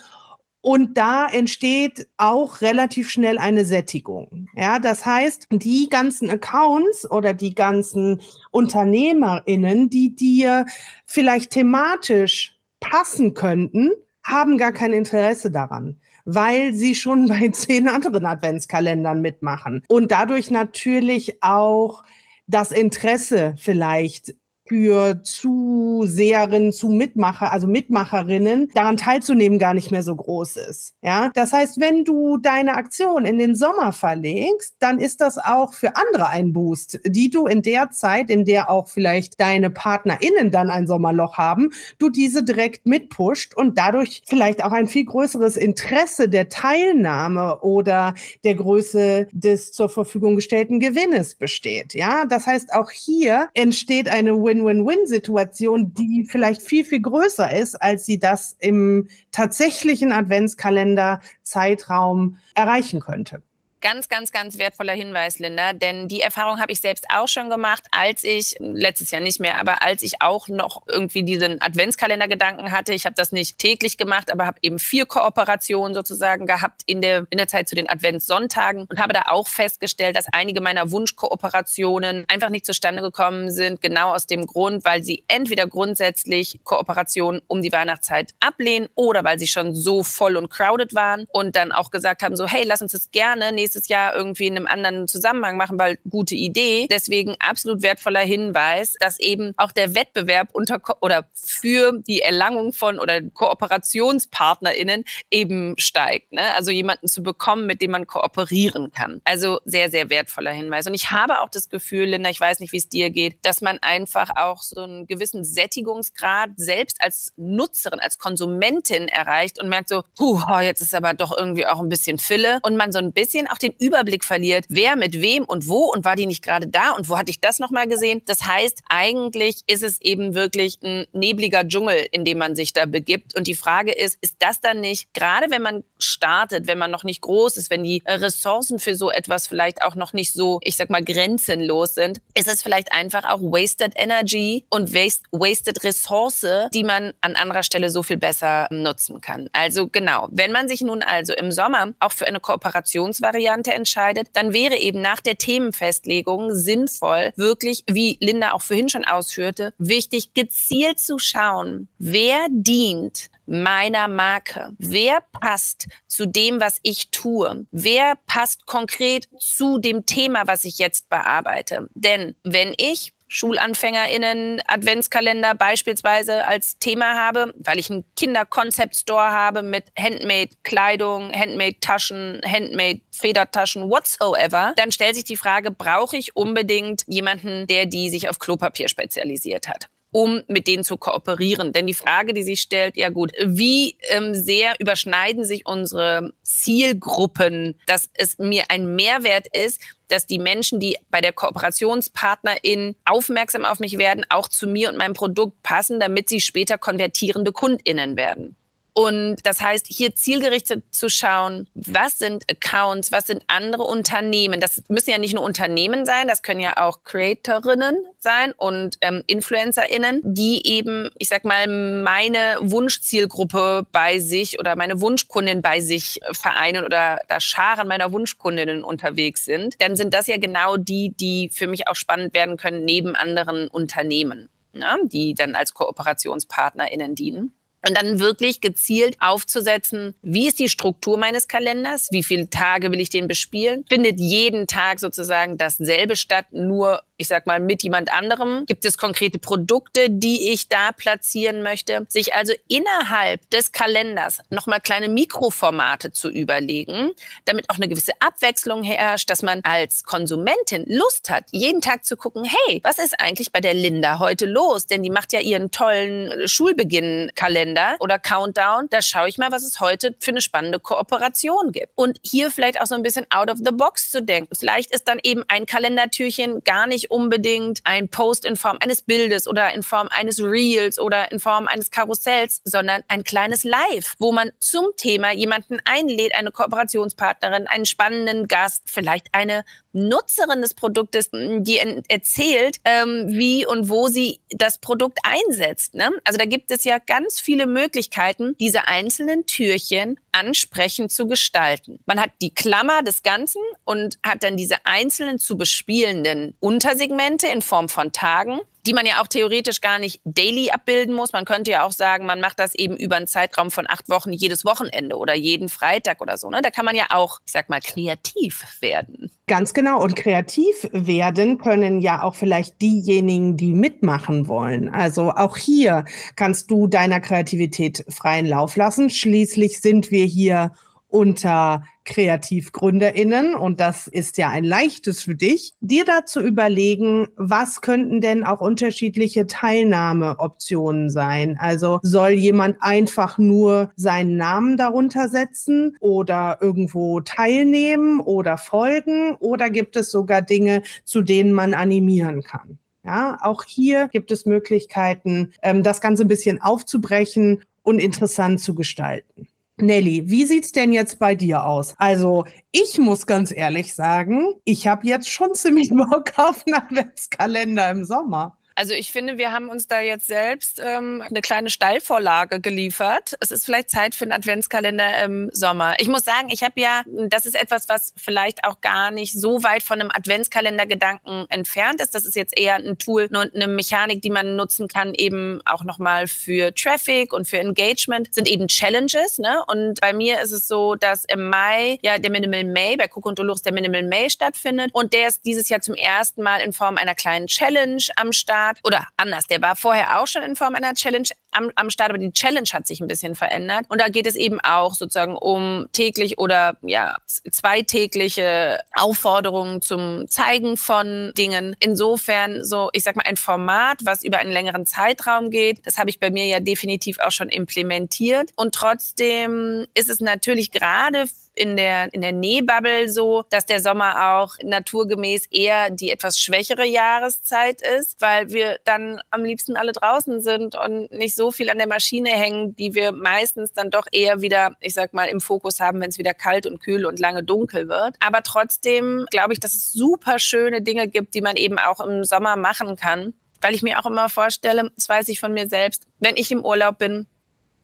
Und 0.61 0.99
da 0.99 1.29
entsteht 1.29 2.09
auch 2.17 2.61
relativ 2.61 3.09
schnell 3.09 3.39
eine 3.39 3.65
Sättigung. 3.65 4.49
Ja, 4.57 4.81
das 4.81 5.07
heißt, 5.07 5.47
die 5.53 5.89
ganzen 5.89 6.29
Accounts 6.29 7.09
oder 7.09 7.35
die 7.35 7.55
ganzen 7.55 8.21
UnternehmerInnen, 8.51 9.91
die 9.91 10.17
dir 10.17 10.67
vielleicht 11.07 11.53
thematisch 11.53 12.59
passen 12.81 13.35
könnten, 13.35 13.93
haben 14.25 14.59
gar 14.59 14.73
kein 14.73 14.93
Interesse 14.93 15.53
daran 15.53 16.01
weil 16.27 16.75
sie 16.75 16.95
schon 16.95 17.29
bei 17.29 17.49
zehn 17.49 17.89
anderen 17.89 18.27
Adventskalendern 18.27 19.23
mitmachen. 19.23 19.83
Und 19.89 20.13
dadurch 20.13 20.51
natürlich 20.51 21.43
auch 21.43 22.05
das 22.47 22.71
Interesse 22.71 23.55
vielleicht 23.57 24.35
für 24.67 25.23
Zuseherinnen, 25.23 26.73
zu 26.73 26.89
Mitmacher, 26.89 27.53
also 27.53 27.67
Mitmacherinnen, 27.67 28.71
daran 28.75 28.97
teilzunehmen, 28.97 29.59
gar 29.59 29.75
nicht 29.75 29.91
mehr 29.91 30.03
so 30.03 30.17
groß 30.17 30.57
ist. 30.57 30.95
Ja, 31.03 31.31
das 31.35 31.53
heißt, 31.53 31.81
wenn 31.81 32.05
du 32.05 32.39
deine 32.39 32.75
Aktion 32.75 33.25
in 33.25 33.39
den 33.39 33.55
Sommer 33.55 33.93
verlegst, 33.93 34.75
dann 34.81 34.99
ist 34.99 35.21
das 35.21 35.39
auch 35.39 35.73
für 35.75 35.97
andere 35.97 36.29
ein 36.29 36.53
Boost, 36.53 37.01
die 37.07 37.31
du 37.31 37.47
in 37.47 37.63
der 37.63 37.91
Zeit, 37.91 38.31
in 38.31 38.45
der 38.45 38.71
auch 38.71 38.89
vielleicht 38.89 39.41
deine 39.41 39.71
PartnerInnen 39.71 40.51
dann 40.51 40.71
ein 40.71 40.87
Sommerloch 40.87 41.39
haben, 41.39 41.71
du 41.99 42.11
diese 42.11 42.43
direkt 42.43 42.87
mitpusht 42.87 43.55
und 43.55 43.79
dadurch 43.79 44.23
vielleicht 44.27 44.65
auch 44.65 44.73
ein 44.73 44.89
viel 44.89 45.05
größeres 45.05 45.57
Interesse 45.57 46.29
der 46.29 46.49
Teilnahme 46.49 47.61
oder 47.61 48.15
der 48.45 48.55
Größe 48.55 49.29
des 49.33 49.73
zur 49.73 49.89
Verfügung 49.89 50.37
gestellten 50.37 50.81
Gewinnes 50.81 51.35
besteht. 51.35 51.95
Ja, 51.95 52.25
das 52.25 52.47
heißt, 52.47 52.73
auch 52.73 52.91
hier 52.91 53.49
entsteht 53.55 54.09
eine 54.09 54.43
Win 54.43 54.56
Win-Win-Win-Situation, 54.65 55.95
die 55.95 56.25
vielleicht 56.25 56.63
viel, 56.63 56.85
viel 56.85 57.01
größer 57.01 57.57
ist, 57.57 57.81
als 57.81 58.07
sie 58.07 58.19
das 58.19 58.57
im 58.59 59.09
tatsächlichen 59.33 60.13
Adventskalender-Zeitraum 60.13 62.39
erreichen 62.55 63.01
könnte 63.01 63.43
ganz, 63.81 64.09
ganz, 64.09 64.33
ganz 64.33 64.59
wertvoller 64.59 64.95
Hinweis, 64.95 65.39
Linda, 65.39 65.73
denn 65.73 66.09
die 66.09 66.21
Erfahrung 66.21 66.61
habe 66.61 66.73
ich 66.73 66.81
selbst 66.81 67.07
auch 67.09 67.29
schon 67.29 67.51
gemacht, 67.51 67.85
als 67.91 68.25
ich, 68.25 68.57
letztes 68.59 69.11
Jahr 69.11 69.21
nicht 69.21 69.41
mehr, 69.41 69.61
aber 69.61 69.83
als 69.83 70.03
ich 70.03 70.23
auch 70.23 70.49
noch 70.49 70.83
irgendwie 70.87 71.23
diesen 71.23 71.61
Adventskalender-Gedanken 71.61 72.73
hatte. 72.73 72.95
Ich 72.95 73.07
habe 73.07 73.15
das 73.15 73.33
nicht 73.33 73.59
täglich 73.59 73.97
gemacht, 73.97 74.33
aber 74.33 74.47
habe 74.47 74.59
eben 74.63 74.79
vier 74.79 75.07
Kooperationen 75.07 75.95
sozusagen 75.95 76.47
gehabt 76.47 76.83
in 76.87 77.01
der, 77.01 77.27
in 77.31 77.39
der 77.39 77.49
Zeit 77.49 77.69
zu 77.69 77.75
den 77.75 77.89
Adventssonntagen 77.89 78.87
und 78.89 78.99
habe 78.99 79.13
da 79.13 79.27
auch 79.29 79.49
festgestellt, 79.49 80.17
dass 80.17 80.27
einige 80.33 80.61
meiner 80.61 80.91
Wunschkooperationen 80.91 82.25
einfach 82.29 82.51
nicht 82.51 82.67
zustande 82.67 83.03
gekommen 83.03 83.51
sind, 83.51 83.81
genau 83.81 84.15
aus 84.15 84.27
dem 84.27 84.47
Grund, 84.47 84.85
weil 84.85 85.05
sie 85.05 85.25
entweder 85.29 85.67
grundsätzlich 85.67 86.61
Kooperationen 86.65 87.43
um 87.47 87.63
die 87.63 87.73
Weihnachtszeit 87.73 88.35
ablehnen 88.41 88.89
oder 88.95 89.23
weil 89.25 89.39
sie 89.39 89.47
schon 89.47 89.75
so 89.75 90.03
voll 90.03 90.37
und 90.37 90.49
crowded 90.49 90.95
waren 90.95 91.27
und 91.33 91.57
dann 91.57 91.73
auch 91.73 91.91
gesagt 91.91 92.23
haben, 92.23 92.37
so 92.37 92.47
hey, 92.47 92.65
lass 92.65 92.83
uns 92.83 92.93
das 92.93 93.11
gerne 93.11 93.53
nächstes 93.53 93.66
nächstes 93.67 93.89
Jahr 93.89 94.15
irgendwie 94.15 94.47
in 94.47 94.57
einem 94.57 94.69
anderen 94.69 95.09
Zusammenhang 95.09 95.57
machen, 95.57 95.77
weil 95.77 95.99
gute 96.09 96.37
Idee. 96.37 96.87
Deswegen 96.89 97.35
absolut 97.41 97.83
wertvoller 97.83 98.21
Hinweis, 98.21 98.95
dass 99.01 99.19
eben 99.19 99.55
auch 99.57 99.73
der 99.73 99.97
Wettbewerb 99.97 100.51
unter 100.53 100.81
oder 101.01 101.27
für 101.35 101.93
die 102.07 102.23
Erlangung 102.23 102.73
von 102.73 103.01
oder 103.01 103.21
KooperationspartnerInnen 103.23 105.05
eben 105.33 105.75
steigt. 105.79 106.33
Ne? 106.33 106.55
Also 106.55 106.71
jemanden 106.71 107.09
zu 107.09 107.25
bekommen, 107.25 107.67
mit 107.67 107.83
dem 107.83 107.91
man 107.91 108.07
kooperieren 108.07 108.93
kann. 108.93 109.21
Also 109.25 109.59
sehr, 109.65 109.91
sehr 109.91 110.11
wertvoller 110.11 110.53
Hinweis. 110.53 110.87
Und 110.87 110.95
ich 110.95 111.11
habe 111.11 111.41
auch 111.41 111.51
das 111.51 111.69
Gefühl, 111.69 112.05
Linda, 112.05 112.31
ich 112.31 112.41
weiß 112.41 112.61
nicht, 112.61 112.73
wie 112.73 112.79
es 112.79 112.89
dir 112.89 113.11
geht, 113.11 113.39
dass 113.43 113.63
man 113.63 113.79
einfach 113.81 114.31
auch 114.37 114.63
so 114.63 114.83
einen 114.83 115.09
gewissen 115.09 115.43
Sättigungsgrad 115.45 116.51
selbst 116.57 117.03
als 117.03 117.33
Nutzerin, 117.37 117.99
als 117.99 118.19
Konsumentin 118.19 119.09
erreicht 119.09 119.61
und 119.61 119.69
merkt 119.69 119.89
so, 119.89 120.05
puh, 120.17 120.41
jetzt 120.61 120.83
ist 120.83 120.95
aber 120.95 121.15
doch 121.15 121.37
irgendwie 121.37 121.67
auch 121.67 121.81
ein 121.81 121.89
bisschen 121.89 122.19
Fille 122.19 122.61
und 122.63 122.77
man 122.77 122.93
so 122.93 122.99
ein 122.99 123.13
bisschen 123.13 123.49
auch 123.49 123.56
auch 123.57 123.59
den 123.59 123.73
Überblick 123.79 124.25
verliert, 124.25 124.67
wer 124.69 124.97
mit 124.97 125.21
wem 125.21 125.45
und 125.45 125.67
wo 125.67 125.85
und 125.87 126.05
war 126.05 126.17
die 126.17 126.27
nicht 126.27 126.45
gerade 126.45 126.67
da 126.69 126.91
und 126.91 127.09
wo 127.09 127.17
hatte 127.17 127.31
ich 127.31 127.41
das 127.41 127.59
nochmal 127.59 127.89
gesehen. 127.89 128.23
Das 128.27 128.47
heißt, 128.47 128.83
eigentlich 128.89 129.63
ist 129.67 129.83
es 129.83 130.01
eben 130.01 130.35
wirklich 130.35 130.79
ein 130.83 131.07
nebliger 131.13 131.67
Dschungel, 131.67 132.07
in 132.13 132.25
dem 132.25 132.39
man 132.39 132.55
sich 132.55 132.73
da 132.73 132.85
begibt. 132.85 133.37
Und 133.37 133.47
die 133.47 133.55
Frage 133.55 133.93
ist, 133.93 134.19
ist 134.21 134.37
das 134.41 134.61
dann 134.61 134.81
nicht, 134.81 135.13
gerade 135.15 135.51
wenn 135.51 135.63
man 135.63 135.85
startet, 135.99 136.67
wenn 136.67 136.79
man 136.79 136.91
noch 136.91 137.05
nicht 137.05 137.23
groß 137.23 137.57
ist, 137.57 137.71
wenn 137.71 137.83
die 137.83 138.03
Ressourcen 138.07 138.79
für 138.79 138.95
so 138.95 139.11
etwas 139.11 139.47
vielleicht 139.47 139.83
auch 139.83 139.95
noch 139.95 140.13
nicht 140.13 140.33
so, 140.33 140.61
ich 140.63 140.77
sag 140.77 140.91
mal, 140.91 141.03
grenzenlos 141.03 141.95
sind, 141.95 142.21
ist 142.35 142.49
es 142.49 142.63
vielleicht 142.63 142.93
einfach 142.93 143.25
auch 143.25 143.41
wasted 143.41 143.95
energy 143.97 144.65
und 144.69 144.93
wasted 144.93 145.83
Ressource, 145.83 146.47
die 146.75 146.85
man 146.85 147.15
an 147.23 147.37
anderer 147.37 147.63
Stelle 147.63 147.91
so 147.91 148.03
viel 148.03 148.19
besser 148.19 148.69
nutzen 148.71 149.21
kann. 149.21 149.49
Also 149.53 149.89
genau, 149.89 150.29
wenn 150.31 150.53
man 150.53 150.69
sich 150.69 150.83
nun 150.83 151.03
also 151.03 151.33
im 151.33 151.53
Sommer 151.53 151.93
auch 152.01 152.13
für 152.13 152.27
eine 152.27 152.41
Kooperationsvariante 152.41 153.46
entscheidet, 153.47 154.29
dann 154.35 154.53
wäre 154.53 154.77
eben 154.77 155.01
nach 155.01 155.21
der 155.21 155.37
Themenfestlegung 155.37 156.55
sinnvoll, 156.55 157.33
wirklich, 157.37 157.85
wie 157.89 158.19
Linda 158.21 158.53
auch 158.53 158.63
vorhin 158.63 158.89
schon 158.89 159.05
ausführte, 159.05 159.73
wichtig, 159.79 160.35
gezielt 160.35 160.99
zu 160.99 161.19
schauen, 161.19 161.89
wer 161.99 162.47
dient 162.51 163.31
meiner 163.47 164.09
Marke? 164.09 164.73
Wer 164.79 165.21
passt 165.33 165.87
zu 166.07 166.27
dem, 166.27 166.61
was 166.61 166.79
ich 166.83 167.11
tue? 167.11 167.67
Wer 167.71 168.17
passt 168.27 168.67
konkret 168.67 169.29
zu 169.39 169.79
dem 169.79 170.05
Thema, 170.05 170.47
was 170.47 170.65
ich 170.65 170.79
jetzt 170.79 171.09
bearbeite? 171.09 171.89
Denn 171.95 172.35
wenn 172.43 172.75
ich 172.77 173.13
SchulanfängerInnen 173.29 174.63
Adventskalender 174.67 175.55
beispielsweise 175.55 176.47
als 176.47 176.79
Thema 176.79 177.15
habe, 177.15 177.53
weil 177.59 177.79
ich 177.79 177.91
einen 177.91 178.05
Kinder-Concept-Store 178.17 179.31
habe 179.31 179.63
mit 179.63 179.85
Handmade-Kleidung, 179.99 181.33
Handmade-Taschen, 181.33 182.41
Handmade-Federtaschen, 182.45 183.91
whatsoever, 183.91 184.75
dann 184.77 184.93
stellt 184.93 185.17
sich 185.17 185.25
die 185.25 185.37
Frage, 185.37 185.71
brauche 185.71 186.17
ich 186.17 186.37
unbedingt 186.37 187.03
jemanden, 187.07 187.67
der 187.67 187.87
die 187.87 188.11
sich 188.11 188.29
auf 188.29 188.39
Klopapier 188.39 188.89
spezialisiert 188.89 189.69
hat? 189.69 189.89
um 190.17 190.43
mit 190.49 190.67
denen 190.67 190.83
zu 190.83 190.97
kooperieren. 190.97 191.75
Denn 191.75 191.87
die 191.87 191.93
Frage, 191.93 192.33
die 192.33 192.43
sich 192.43 192.63
stellt, 192.63 192.97
ja 192.97 193.11
gut, 193.11 193.33
wie 193.45 193.99
ähm, 194.09 194.35
sehr 194.35 194.75
überschneiden 194.79 195.45
sich 195.45 195.67
unsere 195.67 196.33
Zielgruppen, 196.43 197.79
dass 197.85 198.09
es 198.15 198.39
mir 198.39 198.65
ein 198.69 198.95
Mehrwert 198.95 199.47
ist, 199.55 199.79
dass 200.09 200.27
die 200.27 200.39
Menschen, 200.39 200.81
die 200.81 200.97
bei 201.11 201.21
der 201.21 201.33
Kooperationspartnerin 201.33 202.97
aufmerksam 203.05 203.65
auf 203.65 203.81
mich 203.81 203.99
werden, 203.99 204.25
auch 204.29 204.49
zu 204.49 204.67
mir 204.67 204.89
und 204.89 204.99
meinem 204.99 205.15
Produkt 205.15 205.63
passen, 205.63 206.01
damit 206.01 206.29
sie 206.29 206.41
später 206.41 206.79
konvertierende 206.79 207.53
Kundinnen 207.53 208.17
werden. 208.17 208.57
Und 208.99 209.45
das 209.45 209.61
heißt, 209.61 209.87
hier 209.87 210.15
zielgerichtet 210.15 210.83
zu 210.91 211.11
schauen, 211.11 211.69
was 211.75 212.17
sind 212.17 212.45
Accounts, 212.51 213.13
was 213.13 213.27
sind 213.27 213.45
andere 213.47 213.83
Unternehmen. 213.83 214.59
Das 214.59 214.83
müssen 214.89 215.11
ja 215.11 215.19
nicht 215.19 215.35
nur 215.35 215.45
Unternehmen 215.45 216.07
sein, 216.07 216.27
das 216.29 216.43
können 216.43 216.61
ja 216.61 216.79
auch 216.79 217.05
Creatorinnen 217.05 217.99
sein 218.21 218.53
und 218.57 218.97
ähm, 219.03 219.23
InfluencerInnen, 219.27 220.23
die 220.25 220.67
eben, 220.67 221.11
ich 221.19 221.29
sag 221.29 221.45
mal, 221.45 221.67
meine 221.67 222.57
Wunschzielgruppe 222.63 223.87
bei 223.93 224.19
sich 224.19 224.59
oder 224.59 224.77
meine 224.77 224.99
Wunschkundin 225.03 225.61
bei 225.61 225.83
sich 225.83 226.19
vereinen 226.33 226.83
oder 226.83 227.21
da 227.29 227.39
Scharen 227.39 227.89
meiner 227.89 228.13
Wunschkundinnen 228.13 228.83
unterwegs 228.83 229.45
sind. 229.45 229.75
Dann 229.79 229.97
sind 229.97 230.15
das 230.15 230.27
ja 230.27 230.39
genau 230.39 230.79
die, 230.79 231.11
die 231.11 231.51
für 231.53 231.67
mich 231.67 231.87
auch 231.87 231.97
spannend 231.97 232.33
werden 232.33 232.57
können 232.57 232.87
neben 232.87 233.15
anderen 233.15 233.69
Unternehmen, 233.69 234.49
ne, 234.73 234.97
die 235.05 235.35
dann 235.35 235.55
als 235.55 235.75
KooperationspartnerInnen 235.75 237.15
dienen. 237.15 237.53
Und 237.87 237.97
dann 237.97 238.19
wirklich 238.19 238.61
gezielt 238.61 239.17
aufzusetzen, 239.21 240.15
wie 240.23 240.49
ist 240.49 240.59
die 240.59 240.69
Struktur 240.69 241.19
meines 241.19 241.47
Kalenders, 241.47 242.09
wie 242.11 242.25
viele 242.25 242.51
Tage 242.51 242.91
will 242.91 243.01
ich 243.01 243.11
den 243.11 243.29
bespielen, 243.29 243.85
findet 243.89 244.19
jeden 244.19 244.67
Tag 244.67 244.99
sozusagen 244.99 245.57
dasselbe 245.57 246.17
statt, 246.17 246.47
nur 246.51 247.03
ich 247.19 247.29
sag 247.29 247.47
mal, 247.47 247.61
mit 247.61 247.83
jemand 247.83 248.13
anderem? 248.13 248.67
Gibt 248.67 248.85
es 248.85 248.99
konkrete 248.99 249.39
Produkte, 249.39 250.11
die 250.11 250.53
ich 250.53 250.69
da 250.69 250.93
platzieren 250.93 251.63
möchte? 251.63 252.07
Sich 252.09 252.35
also 252.35 252.53
innerhalb 252.69 253.49
des 253.51 253.73
Kalenders 253.73 254.41
nochmal 254.51 254.81
kleine 254.81 255.09
Mikroformate 255.09 256.13
zu 256.13 256.29
überlegen, 256.29 257.13
damit 257.45 257.71
auch 257.71 257.77
eine 257.77 257.89
gewisse 257.89 258.13
Abwechslung 258.21 258.83
herrscht, 258.83 259.31
dass 259.31 259.43
man 259.43 259.61
als 259.63 260.05
Konsumentin 260.05 260.85
Lust 260.87 261.31
hat, 261.31 261.45
jeden 261.53 261.81
Tag 261.81 262.05
zu 262.05 262.17
gucken, 262.17 262.45
hey, 262.45 262.81
was 262.83 262.99
ist 262.99 263.19
eigentlich 263.21 263.53
bei 263.53 263.61
der 263.61 263.75
Linda 263.75 264.19
heute 264.19 264.47
los? 264.47 264.87
Denn 264.87 265.03
die 265.03 265.11
macht 265.11 265.33
ja 265.33 265.41
ihren 265.41 265.71
tollen 265.71 266.47
Schulbeginn-Kalender 266.47 267.76
oder 268.01 268.19
Countdown. 268.19 268.89
Da 268.91 269.03
schaue 269.03 269.29
ich 269.29 269.39
mal, 269.39 269.53
was 269.53 269.63
es 269.63 269.81
heute 269.81 270.15
für 270.19 270.31
eine 270.31 270.41
spannende 270.41 270.81
Kooperation 270.81 271.73
gibt. 271.73 271.93
Und 271.95 272.19
hier 272.23 272.51
vielleicht 272.51 272.81
auch 272.81 272.87
so 272.87 272.95
ein 272.95 273.03
bisschen 273.03 273.27
out 273.31 273.51
of 273.51 273.59
the 273.59 273.73
box 273.73 274.11
zu 274.11 274.23
denken. 274.23 274.55
Vielleicht 274.57 274.93
ist 274.93 275.09
dann 275.09 275.19
eben 275.23 275.45
ein 275.49 275.67
Kalendertürchen 275.67 276.65
gar 276.65 276.87
nicht 276.87 277.11
unbedingt 277.11 277.81
ein 277.85 278.09
Post 278.09 278.45
in 278.45 278.57
Form 278.57 278.79
eines 278.81 279.03
Bildes 279.03 279.47
oder 279.47 279.73
in 279.75 279.83
Form 279.83 280.09
eines 280.11 280.43
Reels 280.43 280.99
oder 280.99 281.31
in 281.33 281.41
Form 281.41 281.67
eines 281.69 281.91
Karussells, 281.91 282.63
sondern 282.65 283.03
ein 283.09 283.25
kleines 283.25 283.65
Live, 283.65 284.15
wo 284.19 284.33
man 284.33 284.51
zum 284.59 284.87
Thema 284.97 285.33
jemanden 285.33 285.79
einlädt, 285.85 286.35
eine 286.35 286.51
Kooperationspartnerin, 286.51 287.67
einen 287.67 287.87
spannenden 287.87 288.49
Gast, 288.49 288.83
vielleicht 288.87 289.29
eine 289.33 289.65
Nutzerin 289.97 290.61
des 290.61 290.75
Produktes, 290.75 291.31
die 291.33 291.79
erzählt, 292.09 292.79
ähm, 292.85 293.27
wie 293.29 293.67
und 293.67 293.89
wo 293.89 294.09
sie 294.09 294.41
das 294.51 294.79
Produkt 294.79 295.19
einsetzt. 295.23 295.95
Ne? 295.95 296.11
Also 296.25 296.39
da 296.39 296.45
gibt 296.45 296.71
es 296.71 296.85
ja 296.85 296.99
ganz 296.99 297.41
viele 297.41 297.56
Möglichkeiten, 297.65 298.55
diese 298.61 298.87
einzelnen 298.87 299.47
Türchen 299.47 300.21
ansprechend 300.33 301.11
zu 301.11 301.27
gestalten. 301.27 301.99
Man 302.05 302.21
hat 302.21 302.33
die 302.43 302.53
Klammer 302.53 303.03
des 303.03 303.23
Ganzen 303.23 303.63
und 303.85 304.19
hat 304.23 304.43
dann 304.43 304.59
diese 304.59 304.85
einzelnen 304.85 305.39
zu 305.39 305.57
bespielenden 305.57 306.55
Untersegmente 306.61 307.47
in 307.47 307.63
Form 307.63 307.89
von 307.89 308.13
Tagen 308.13 308.61
die 308.87 308.93
man 308.93 309.05
ja 309.05 309.21
auch 309.21 309.27
theoretisch 309.27 309.81
gar 309.81 309.99
nicht 309.99 310.21
daily 310.25 310.71
abbilden 310.71 311.15
muss. 311.15 311.33
Man 311.33 311.45
könnte 311.45 311.73
ja 311.73 311.85
auch 311.85 311.93
sagen, 311.93 312.25
man 312.25 312.41
macht 312.41 312.59
das 312.59 312.75
eben 312.75 312.97
über 312.97 313.17
einen 313.17 313.27
Zeitraum 313.27 313.71
von 313.71 313.89
acht 313.89 314.09
Wochen 314.09 314.33
jedes 314.33 314.65
Wochenende 314.65 315.17
oder 315.17 315.35
jeden 315.35 315.69
Freitag 315.69 316.21
oder 316.21 316.37
so. 316.37 316.49
Ne? 316.51 316.63
Da 316.63 316.71
kann 316.71 316.85
man 316.85 316.95
ja 316.95 317.07
auch, 317.11 317.41
ich 317.45 317.53
sag 317.53 317.69
mal, 317.69 317.81
kreativ 317.81 318.65
werden. 318.81 319.33
Ganz 319.49 319.75
genau. 319.75 320.03
Und 320.03 320.17
kreativ 320.17 320.89
werden 320.91 321.59
können 321.59 322.01
ja 322.01 322.23
auch 322.23 322.35
vielleicht 322.35 322.81
diejenigen, 322.83 323.57
die 323.57 323.73
mitmachen 323.73 324.49
wollen. 324.49 324.89
Also 324.89 325.31
auch 325.31 325.57
hier 325.57 326.05
kannst 326.35 326.69
du 326.69 326.89
deiner 326.89 327.21
Kreativität 327.21 328.05
freien 328.09 328.47
Lauf 328.47 328.75
lassen. 328.75 329.09
Schließlich 329.09 329.81
sind 329.81 330.11
wir 330.11 330.25
hier 330.25 330.73
unter 331.09 331.85
KreativgründerInnen 332.07 333.55
und 333.55 333.81
das 333.81 334.07
ist 334.07 334.39
ja 334.39 334.49
ein 334.49 334.65
leichtes 334.65 335.23
für 335.23 335.35
dich, 335.35 335.75
dir 335.81 336.05
da 336.07 336.25
zu 336.25 336.41
überlegen, 336.41 337.29
was 337.37 337.83
könnten 337.83 338.21
denn 338.23 338.45
auch 338.45 338.61
unterschiedliche 338.61 339.47
Teilnahmeoptionen 339.47 341.11
sein? 341.11 341.59
Also 341.61 341.99
soll 342.03 342.31
jemand 342.31 342.79
einfach 342.81 343.37
nur 343.37 343.91
seinen 343.97 344.37
Namen 344.37 344.77
darunter 344.79 345.29
setzen 345.29 345.97
oder 346.01 346.59
irgendwo 346.61 347.21
teilnehmen 347.21 348.21
oder 348.21 348.57
folgen 348.57 349.35
oder 349.37 349.69
gibt 349.69 349.97
es 349.97 350.11
sogar 350.11 350.41
Dinge, 350.41 350.83
zu 351.05 351.21
denen 351.21 351.53
man 351.53 351.75
animieren 351.75 352.43
kann? 352.43 352.79
Ja, 353.05 353.39
auch 353.43 353.63
hier 353.65 354.09
gibt 354.09 354.33
es 354.33 354.47
Möglichkeiten, 354.47 355.53
ähm, 355.63 355.83
das 355.83 356.01
Ganze 356.01 356.25
ein 356.25 356.29
bisschen 356.29 356.61
aufzubrechen 356.61 357.63
und 357.83 358.01
interessant 358.01 358.61
zu 358.61 358.75
gestalten. 358.75 359.47
Nelly, 359.79 360.23
wie 360.31 360.47
sieht's 360.47 360.73
denn 360.73 360.93
jetzt 360.93 361.19
bei 361.19 361.35
dir 361.35 361.65
aus? 361.65 361.95
Also, 361.99 362.47
ich 362.73 362.97
muss 362.99 363.27
ganz 363.27 363.53
ehrlich 363.53 363.95
sagen, 363.95 364.55
ich 364.65 364.87
habe 364.87 365.07
jetzt 365.07 365.31
schon 365.31 365.55
ziemlich 365.55 365.91
Bock 365.91 366.33
auf 366.37 366.65
einen 366.67 366.77
Adventskalender 366.77 367.91
im 367.91 368.05
Sommer. 368.05 368.57
Also 368.77 368.93
ich 368.93 369.11
finde, 369.11 369.39
wir 369.39 369.53
haben 369.53 369.71
uns 369.71 369.89
da 369.89 370.01
jetzt 370.01 370.27
selbst 370.27 370.83
ähm, 370.85 371.25
eine 371.29 371.41
kleine 371.41 371.71
Steilvorlage 371.71 372.61
geliefert. 372.61 373.35
Es 373.41 373.51
ist 373.51 373.65
vielleicht 373.65 373.89
Zeit 373.89 374.15
für 374.15 374.25
einen 374.25 374.33
Adventskalender 374.33 375.25
im 375.25 375.49
Sommer. 375.51 375.95
Ich 375.99 376.09
muss 376.09 376.27
sagen, 376.27 376.51
ich 376.51 376.63
habe 376.63 376.79
ja, 376.79 377.03
das 377.07 377.47
ist 377.47 377.57
etwas, 377.57 377.89
was 377.89 378.13
vielleicht 378.17 378.65
auch 378.65 378.83
gar 378.83 379.11
nicht 379.11 379.33
so 379.33 379.63
weit 379.63 379.83
von 379.83 379.99
einem 379.99 380.11
Adventskalender-Gedanken 380.13 381.47
entfernt 381.49 382.03
ist. 382.03 382.15
Das 382.15 382.27
ist 382.27 382.37
jetzt 382.37 382.57
eher 382.59 382.75
ein 382.75 382.99
Tool 382.99 383.31
und 383.33 383.55
eine 383.55 383.67
Mechanik, 383.67 384.21
die 384.21 384.29
man 384.29 384.57
nutzen 384.57 384.89
kann, 384.89 385.15
eben 385.15 385.63
auch 385.65 385.83
nochmal 385.83 386.29
für 386.29 386.75
Traffic 386.75 387.33
und 387.33 387.49
für 387.49 387.59
Engagement, 387.59 388.35
sind 388.35 388.47
eben 388.47 388.69
Challenges. 388.69 389.39
Ne? 389.39 389.65
Und 389.69 390.03
bei 390.03 390.13
mir 390.13 390.43
ist 390.43 390.53
es 390.53 390.69
so, 390.69 390.97
dass 390.97 391.25
im 391.25 391.49
Mai 391.49 391.99
ja 392.03 392.19
der 392.19 392.31
Minimal 392.31 392.65
May, 392.65 392.99
bei 392.99 393.07
Cook 393.07 393.25
und 393.25 393.39
Dolores 393.39 393.63
der 393.63 393.73
Minimal 393.73 394.03
May 394.03 394.29
stattfindet. 394.29 394.91
Und 394.93 395.15
der 395.15 395.29
ist 395.29 395.47
dieses 395.47 395.71
Jahr 395.71 395.81
zum 395.81 395.95
ersten 395.95 396.43
Mal 396.43 396.61
in 396.61 396.75
Form 396.75 396.99
einer 396.99 397.15
kleinen 397.15 397.47
Challenge 397.47 398.03
am 398.17 398.35
Start. 398.35 398.66
Start 398.67 398.81
oder 398.85 399.07
anders, 399.17 399.47
der 399.47 399.63
war 399.63 399.77
vorher 399.77 400.21
auch 400.21 400.27
schon 400.27 400.43
in 400.43 400.57
Form 400.57 400.75
einer 400.75 400.95
Challenge 400.95 401.29
am, 401.53 401.71
am 401.75 401.91
Start, 401.91 402.11
aber 402.11 402.19
die 402.19 402.33
Challenge 402.33 402.69
hat 402.73 402.87
sich 402.87 403.01
ein 403.01 403.07
bisschen 403.07 403.35
verändert. 403.35 403.87
Und 403.89 404.01
da 404.01 404.09
geht 404.09 404.27
es 404.27 404.35
eben 404.35 404.61
auch 404.61 404.95
sozusagen 404.95 405.37
um 405.37 405.87
täglich 405.93 406.39
oder 406.39 406.77
ja, 406.83 407.17
zweitägliche 407.27 408.81
Aufforderungen 408.95 409.81
zum 409.81 410.29
Zeigen 410.29 410.77
von 410.77 411.33
Dingen. 411.37 411.77
Insofern 411.81 412.65
so, 412.65 412.91
ich 412.93 413.05
sag 413.05 413.17
mal, 413.17 413.25
ein 413.27 413.37
Format, 413.37 414.01
was 414.05 414.23
über 414.23 414.39
einen 414.39 414.53
längeren 414.53 414.87
Zeitraum 414.87 415.51
geht. 415.51 415.87
Das 415.87 415.99
habe 415.99 416.11
ich 416.11 416.21
bei 416.21 416.31
mir 416.31 416.47
ja 416.47 416.61
definitiv 416.61 417.19
auch 417.21 417.33
schon 417.33 417.49
implementiert. 417.49 418.51
Und 418.57 418.75
trotzdem 418.75 419.87
ist 419.95 420.11
es 420.11 420.21
natürlich 420.21 420.71
gerade 420.71 421.27
in 421.57 421.77
der, 421.77 422.13
in 422.13 422.21
der 422.21 422.33
Nähbubble 422.33 423.09
so, 423.09 423.45
dass 423.51 423.67
der 423.67 423.81
Sommer 423.81 424.37
auch 424.37 424.57
naturgemäß 424.63 425.47
eher 425.51 425.91
die 425.91 426.11
etwas 426.11 426.39
schwächere 426.39 426.87
Jahreszeit 426.87 427.81
ist, 427.99 428.21
weil 428.21 428.51
wir 428.51 428.79
dann 428.85 429.21
am 429.31 429.43
liebsten 429.43 429.77
alle 429.77 429.93
draußen 429.93 430.41
sind 430.41 430.77
und 430.77 431.11
nicht 431.11 431.35
so 431.35 431.51
viel 431.51 431.71
an 431.71 431.79
der 431.79 431.89
Maschine 431.89 432.31
hängen, 432.31 432.77
die 432.77 432.95
wir 432.95 433.13
meistens 433.13 433.73
dann 433.73 433.91
doch 433.91 434.07
eher 434.13 434.43
wieder, 434.43 434.73
ich 434.81 434.95
sag 434.95 435.15
mal, 435.15 435.25
im 435.25 435.41
Fokus 435.41 435.81
haben, 435.81 436.01
wenn 436.01 436.11
es 436.11 436.19
wieder 436.19 436.35
kalt 436.35 436.67
und 436.67 436.81
kühl 436.81 437.07
und 437.07 437.19
lange 437.19 437.43
dunkel 437.43 437.89
wird. 437.89 438.17
Aber 438.21 438.43
trotzdem 438.43 439.27
glaube 439.31 439.55
ich, 439.55 439.61
dass 439.61 439.75
es 439.75 439.93
super 439.93 440.39
schöne 440.39 440.83
Dinge 440.83 441.09
gibt, 441.09 441.35
die 441.35 441.41
man 441.41 441.57
eben 441.57 441.79
auch 441.79 442.01
im 442.01 442.25
Sommer 442.25 442.57
machen 442.57 442.97
kann. 442.97 443.33
Weil 443.63 443.75
ich 443.75 443.83
mir 443.83 443.99
auch 443.99 444.07
immer 444.07 444.29
vorstelle, 444.29 444.91
das 444.95 445.09
weiß 445.09 445.29
ich 445.29 445.41
von 445.41 445.55
mir 445.55 445.69
selbst, 445.69 446.07
wenn 446.19 446.37
ich 446.37 446.53
im 446.53 446.65
Urlaub 446.65 446.99
bin, 446.99 447.27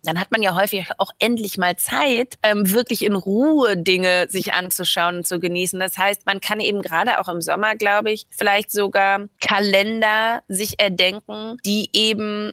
dann 0.04 0.18
hat 0.18 0.30
man 0.32 0.42
ja 0.42 0.54
häufig 0.54 0.86
auch 0.98 1.10
endlich 1.18 1.58
mal 1.58 1.76
Zeit, 1.76 2.38
ähm, 2.42 2.72
wirklich 2.72 3.04
in 3.04 3.14
Ruhe 3.14 3.76
Dinge 3.76 4.26
sich 4.28 4.52
anzuschauen 4.52 5.18
und 5.18 5.26
zu 5.26 5.38
genießen. 5.38 5.78
Das 5.78 5.96
heißt, 5.96 6.26
man 6.26 6.40
kann 6.40 6.60
eben 6.60 6.82
gerade 6.82 7.20
auch 7.20 7.28
im 7.28 7.40
Sommer, 7.40 7.76
glaube 7.76 8.10
ich, 8.10 8.26
vielleicht 8.30 8.72
sogar 8.72 9.26
Kalender 9.40 10.42
sich 10.48 10.80
erdenken, 10.80 11.56
die 11.64 11.88
eben 11.92 12.52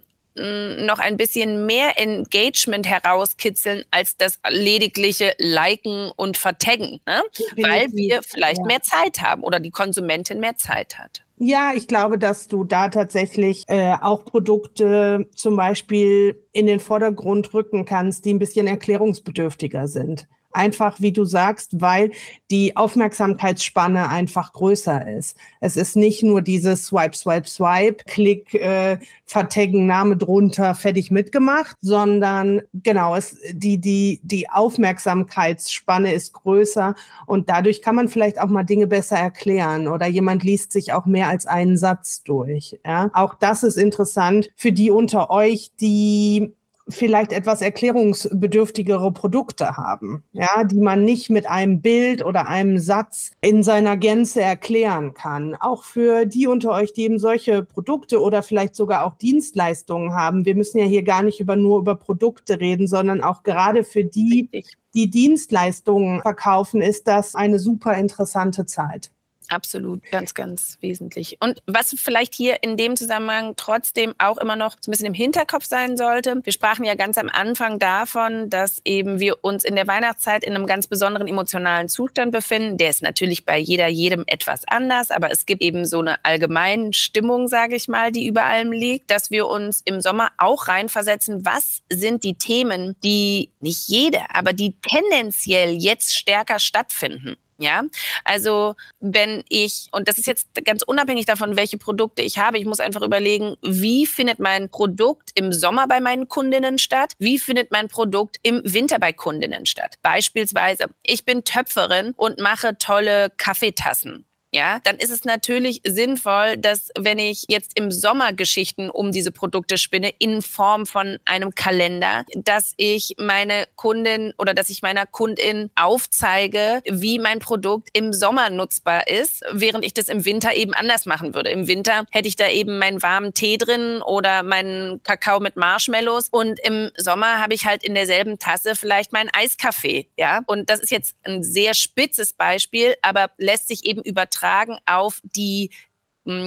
noch 0.85 0.99
ein 0.99 1.17
bisschen 1.17 1.65
mehr 1.65 1.97
Engagement 1.97 2.87
herauskitzeln 2.87 3.83
als 3.91 4.17
das 4.17 4.39
ledigliche 4.49 5.33
Liken 5.37 6.11
und 6.15 6.37
Vertaggen, 6.37 6.99
ne? 7.05 7.21
weil 7.57 7.87
wir 7.93 8.21
vielleicht 8.23 8.59
ja. 8.59 8.65
mehr 8.65 8.81
Zeit 8.81 9.21
haben 9.21 9.43
oder 9.43 9.59
die 9.59 9.71
Konsumentin 9.71 10.39
mehr 10.39 10.55
Zeit 10.57 10.97
hat. 10.97 11.23
Ja, 11.41 11.71
ich 11.73 11.87
glaube, 11.87 12.17
dass 12.17 12.49
du 12.49 12.65
da 12.65 12.89
tatsächlich 12.89 13.63
äh, 13.67 13.93
auch 14.01 14.25
Produkte 14.25 15.27
zum 15.35 15.55
Beispiel 15.55 16.45
in 16.51 16.65
den 16.65 16.81
Vordergrund 16.81 17.53
rücken 17.53 17.85
kannst, 17.85 18.25
die 18.25 18.33
ein 18.33 18.39
bisschen 18.39 18.67
erklärungsbedürftiger 18.67 19.87
sind. 19.87 20.27
Einfach, 20.51 20.99
wie 20.99 21.11
du 21.11 21.25
sagst, 21.25 21.79
weil 21.79 22.11
die 22.49 22.75
Aufmerksamkeitsspanne 22.75 24.09
einfach 24.09 24.53
größer 24.53 25.07
ist. 25.15 25.37
Es 25.59 25.77
ist 25.77 25.95
nicht 25.95 26.23
nur 26.23 26.41
dieses 26.41 26.87
Swipe, 26.87 27.15
Swipe, 27.15 27.47
Swipe, 27.47 28.03
Klick, 28.05 28.53
äh, 28.55 28.97
vertaggen, 29.25 29.85
Name 29.85 30.17
drunter, 30.17 30.73
fertig 30.73 31.11
mitgemacht, 31.11 31.77
sondern 31.81 32.61
genau, 32.73 33.15
es, 33.15 33.37
die, 33.51 33.77
die, 33.77 34.19
die 34.23 34.49
Aufmerksamkeitsspanne 34.49 36.13
ist 36.13 36.33
größer 36.33 36.95
und 37.27 37.47
dadurch 37.47 37.83
kann 37.83 37.95
man 37.95 38.07
vielleicht 38.07 38.41
auch 38.41 38.47
mal 38.47 38.63
Dinge 38.63 38.87
besser 38.87 39.17
erklären 39.17 39.87
oder 39.87 40.07
jemand 40.07 40.43
liest 40.43 40.71
sich 40.71 40.93
auch 40.93 41.05
mehr 41.05 41.27
als 41.27 41.45
einen 41.45 41.77
Satz 41.77 42.23
durch. 42.23 42.79
Ja? 42.83 43.11
Auch 43.13 43.35
das 43.35 43.61
ist 43.61 43.77
interessant 43.77 44.49
für 44.55 44.71
die 44.71 44.89
unter 44.89 45.29
euch, 45.29 45.71
die 45.79 46.55
vielleicht 46.89 47.31
etwas 47.31 47.61
erklärungsbedürftigere 47.61 49.11
Produkte 49.11 49.77
haben, 49.77 50.23
ja, 50.31 50.63
die 50.63 50.79
man 50.79 51.05
nicht 51.05 51.29
mit 51.29 51.47
einem 51.47 51.81
Bild 51.81 52.23
oder 52.23 52.47
einem 52.47 52.77
Satz 52.79 53.31
in 53.41 53.63
seiner 53.63 53.97
Gänze 53.97 54.41
erklären 54.41 55.13
kann. 55.13 55.55
Auch 55.55 55.83
für 55.83 56.25
die 56.25 56.47
unter 56.47 56.71
euch, 56.71 56.93
die 56.93 57.03
eben 57.03 57.19
solche 57.19 57.63
Produkte 57.63 58.21
oder 58.21 58.43
vielleicht 58.43 58.75
sogar 58.75 59.05
auch 59.05 59.15
Dienstleistungen 59.15 60.13
haben. 60.13 60.45
Wir 60.45 60.55
müssen 60.55 60.79
ja 60.79 60.85
hier 60.85 61.03
gar 61.03 61.23
nicht 61.23 61.39
über 61.39 61.55
nur 61.55 61.79
über 61.79 61.95
Produkte 61.95 62.59
reden, 62.59 62.87
sondern 62.87 63.21
auch 63.21 63.43
gerade 63.43 63.83
für 63.83 64.03
die, 64.03 64.49
die 64.93 65.09
Dienstleistungen 65.09 66.21
verkaufen, 66.21 66.81
ist 66.81 67.07
das 67.07 67.35
eine 67.35 67.59
super 67.59 67.95
interessante 67.95 68.65
Zeit. 68.65 69.11
Absolut, 69.49 70.03
ganz, 70.11 70.35
ganz 70.35 70.77
wesentlich. 70.79 71.37
Und 71.39 71.61
was 71.65 71.95
vielleicht 71.97 72.35
hier 72.35 72.61
in 72.61 72.77
dem 72.77 72.95
Zusammenhang 72.95 73.55
trotzdem 73.55 74.13
auch 74.19 74.37
immer 74.37 74.55
noch 74.55 74.73
so 74.79 74.89
ein 74.89 74.91
bisschen 74.91 75.07
im 75.07 75.15
Hinterkopf 75.15 75.65
sein 75.65 75.97
sollte, 75.97 76.39
wir 76.43 76.53
sprachen 76.53 76.85
ja 76.85 76.93
ganz 76.93 77.17
am 77.17 77.29
Anfang 77.29 77.79
davon, 77.79 78.51
dass 78.51 78.79
eben 78.85 79.19
wir 79.19 79.43
uns 79.43 79.63
in 79.63 79.75
der 79.75 79.87
Weihnachtszeit 79.87 80.43
in 80.43 80.53
einem 80.53 80.67
ganz 80.67 80.85
besonderen 80.85 81.27
emotionalen 81.27 81.89
Zustand 81.89 82.31
befinden. 82.31 82.77
Der 82.77 82.91
ist 82.91 83.01
natürlich 83.01 83.43
bei 83.43 83.57
jeder, 83.57 83.87
jedem 83.87 84.23
etwas 84.27 84.67
anders, 84.67 85.09
aber 85.09 85.31
es 85.31 85.47
gibt 85.47 85.63
eben 85.63 85.85
so 85.85 85.99
eine 85.99 86.23
allgemeine 86.23 86.93
Stimmung, 86.93 87.47
sage 87.47 87.75
ich 87.75 87.87
mal, 87.87 88.11
die 88.11 88.27
über 88.27 88.43
allem 88.43 88.71
liegt, 88.71 89.09
dass 89.09 89.31
wir 89.31 89.47
uns 89.47 89.81
im 89.83 89.99
Sommer 89.99 90.29
auch 90.37 90.67
reinversetzen, 90.67 91.43
was 91.43 91.81
sind 91.91 92.23
die 92.23 92.35
Themen, 92.35 92.95
die 93.03 93.49
nicht 93.61 93.87
jede, 93.87 94.19
aber 94.31 94.53
die 94.53 94.75
tendenziell 94.81 95.73
jetzt 95.73 96.15
stärker 96.15 96.59
stattfinden. 96.59 97.35
Ja, 97.61 97.83
also 98.23 98.75
wenn 99.01 99.43
ich, 99.49 99.89
und 99.91 100.07
das 100.07 100.17
ist 100.17 100.27
jetzt 100.27 100.47
ganz 100.63 100.81
unabhängig 100.81 101.25
davon, 101.25 101.57
welche 101.57 101.77
Produkte 101.77 102.21
ich 102.21 102.37
habe, 102.37 102.57
ich 102.57 102.63
muss 102.65 102.79
einfach 102.79 103.01
überlegen, 103.01 103.57
wie 103.61 104.05
findet 104.05 104.39
mein 104.39 104.69
Produkt 104.69 105.31
im 105.35 105.51
Sommer 105.51 105.85
bei 105.85 105.99
meinen 105.99 106.29
Kundinnen 106.29 106.77
statt? 106.77 107.11
Wie 107.19 107.37
findet 107.37 107.69
mein 107.71 107.89
Produkt 107.89 108.37
im 108.43 108.61
Winter 108.63 108.97
bei 108.97 109.11
Kundinnen 109.11 109.65
statt? 109.65 109.95
Beispielsweise, 110.01 110.85
ich 111.03 111.25
bin 111.25 111.43
Töpferin 111.43 112.13
und 112.15 112.39
mache 112.39 112.77
tolle 112.77 113.29
Kaffeetassen 113.35 114.25
ja, 114.51 114.79
dann 114.83 114.97
ist 114.97 115.11
es 115.11 115.25
natürlich 115.25 115.81
sinnvoll, 115.85 116.57
dass 116.57 116.89
wenn 116.97 117.19
ich 117.19 117.45
jetzt 117.49 117.77
im 117.77 117.91
Sommer 117.91 118.33
Geschichten 118.33 118.89
um 118.89 119.11
diese 119.11 119.31
Produkte 119.31 119.77
spinne 119.77 120.11
in 120.17 120.41
Form 120.41 120.87
von 120.87 121.19
einem 121.25 121.53
Kalender, 121.53 122.25
dass 122.35 122.73
ich 122.77 123.15
meine 123.19 123.65
Kundin 123.75 124.33
oder 124.39 124.55
dass 124.55 124.69
ich 124.69 124.81
meiner 124.81 125.05
Kundin 125.05 125.69
aufzeige, 125.75 126.81
wie 126.85 127.19
mein 127.19 127.39
Produkt 127.39 127.89
im 127.93 128.11
Sommer 128.11 128.49
nutzbar 128.49 129.07
ist, 129.07 129.43
während 129.51 129.85
ich 129.85 129.93
das 129.93 130.09
im 130.09 130.25
Winter 130.25 130.55
eben 130.55 130.73
anders 130.73 131.05
machen 131.05 131.35
würde. 131.35 131.51
Im 131.51 131.67
Winter 131.67 132.05
hätte 132.09 132.27
ich 132.27 132.35
da 132.35 132.49
eben 132.49 132.79
meinen 132.79 133.03
warmen 133.03 133.35
Tee 133.35 133.57
drin 133.57 134.01
oder 134.01 134.41
meinen 134.41 135.03
Kakao 135.03 135.39
mit 135.39 135.57
Marshmallows 135.57 136.29
und 136.29 136.59
im 136.61 136.89
Sommer 136.97 137.39
habe 137.39 137.53
ich 137.53 137.67
halt 137.67 137.83
in 137.83 137.93
derselben 137.93 138.39
Tasse 138.39 138.75
vielleicht 138.75 139.13
meinen 139.13 139.29
Eiskaffee, 139.31 140.07
ja? 140.17 140.41
Und 140.47 140.71
das 140.71 140.79
ist 140.79 140.89
jetzt 140.89 141.15
ein 141.23 141.43
sehr 141.43 141.75
spitzes 141.75 142.33
Beispiel, 142.33 142.95
aber 143.03 143.29
lässt 143.37 143.67
sich 143.67 143.85
eben 143.85 144.01
übertragen 144.01 144.38
übertragen 144.39 144.77
auf 144.85 145.19
die 145.23 145.71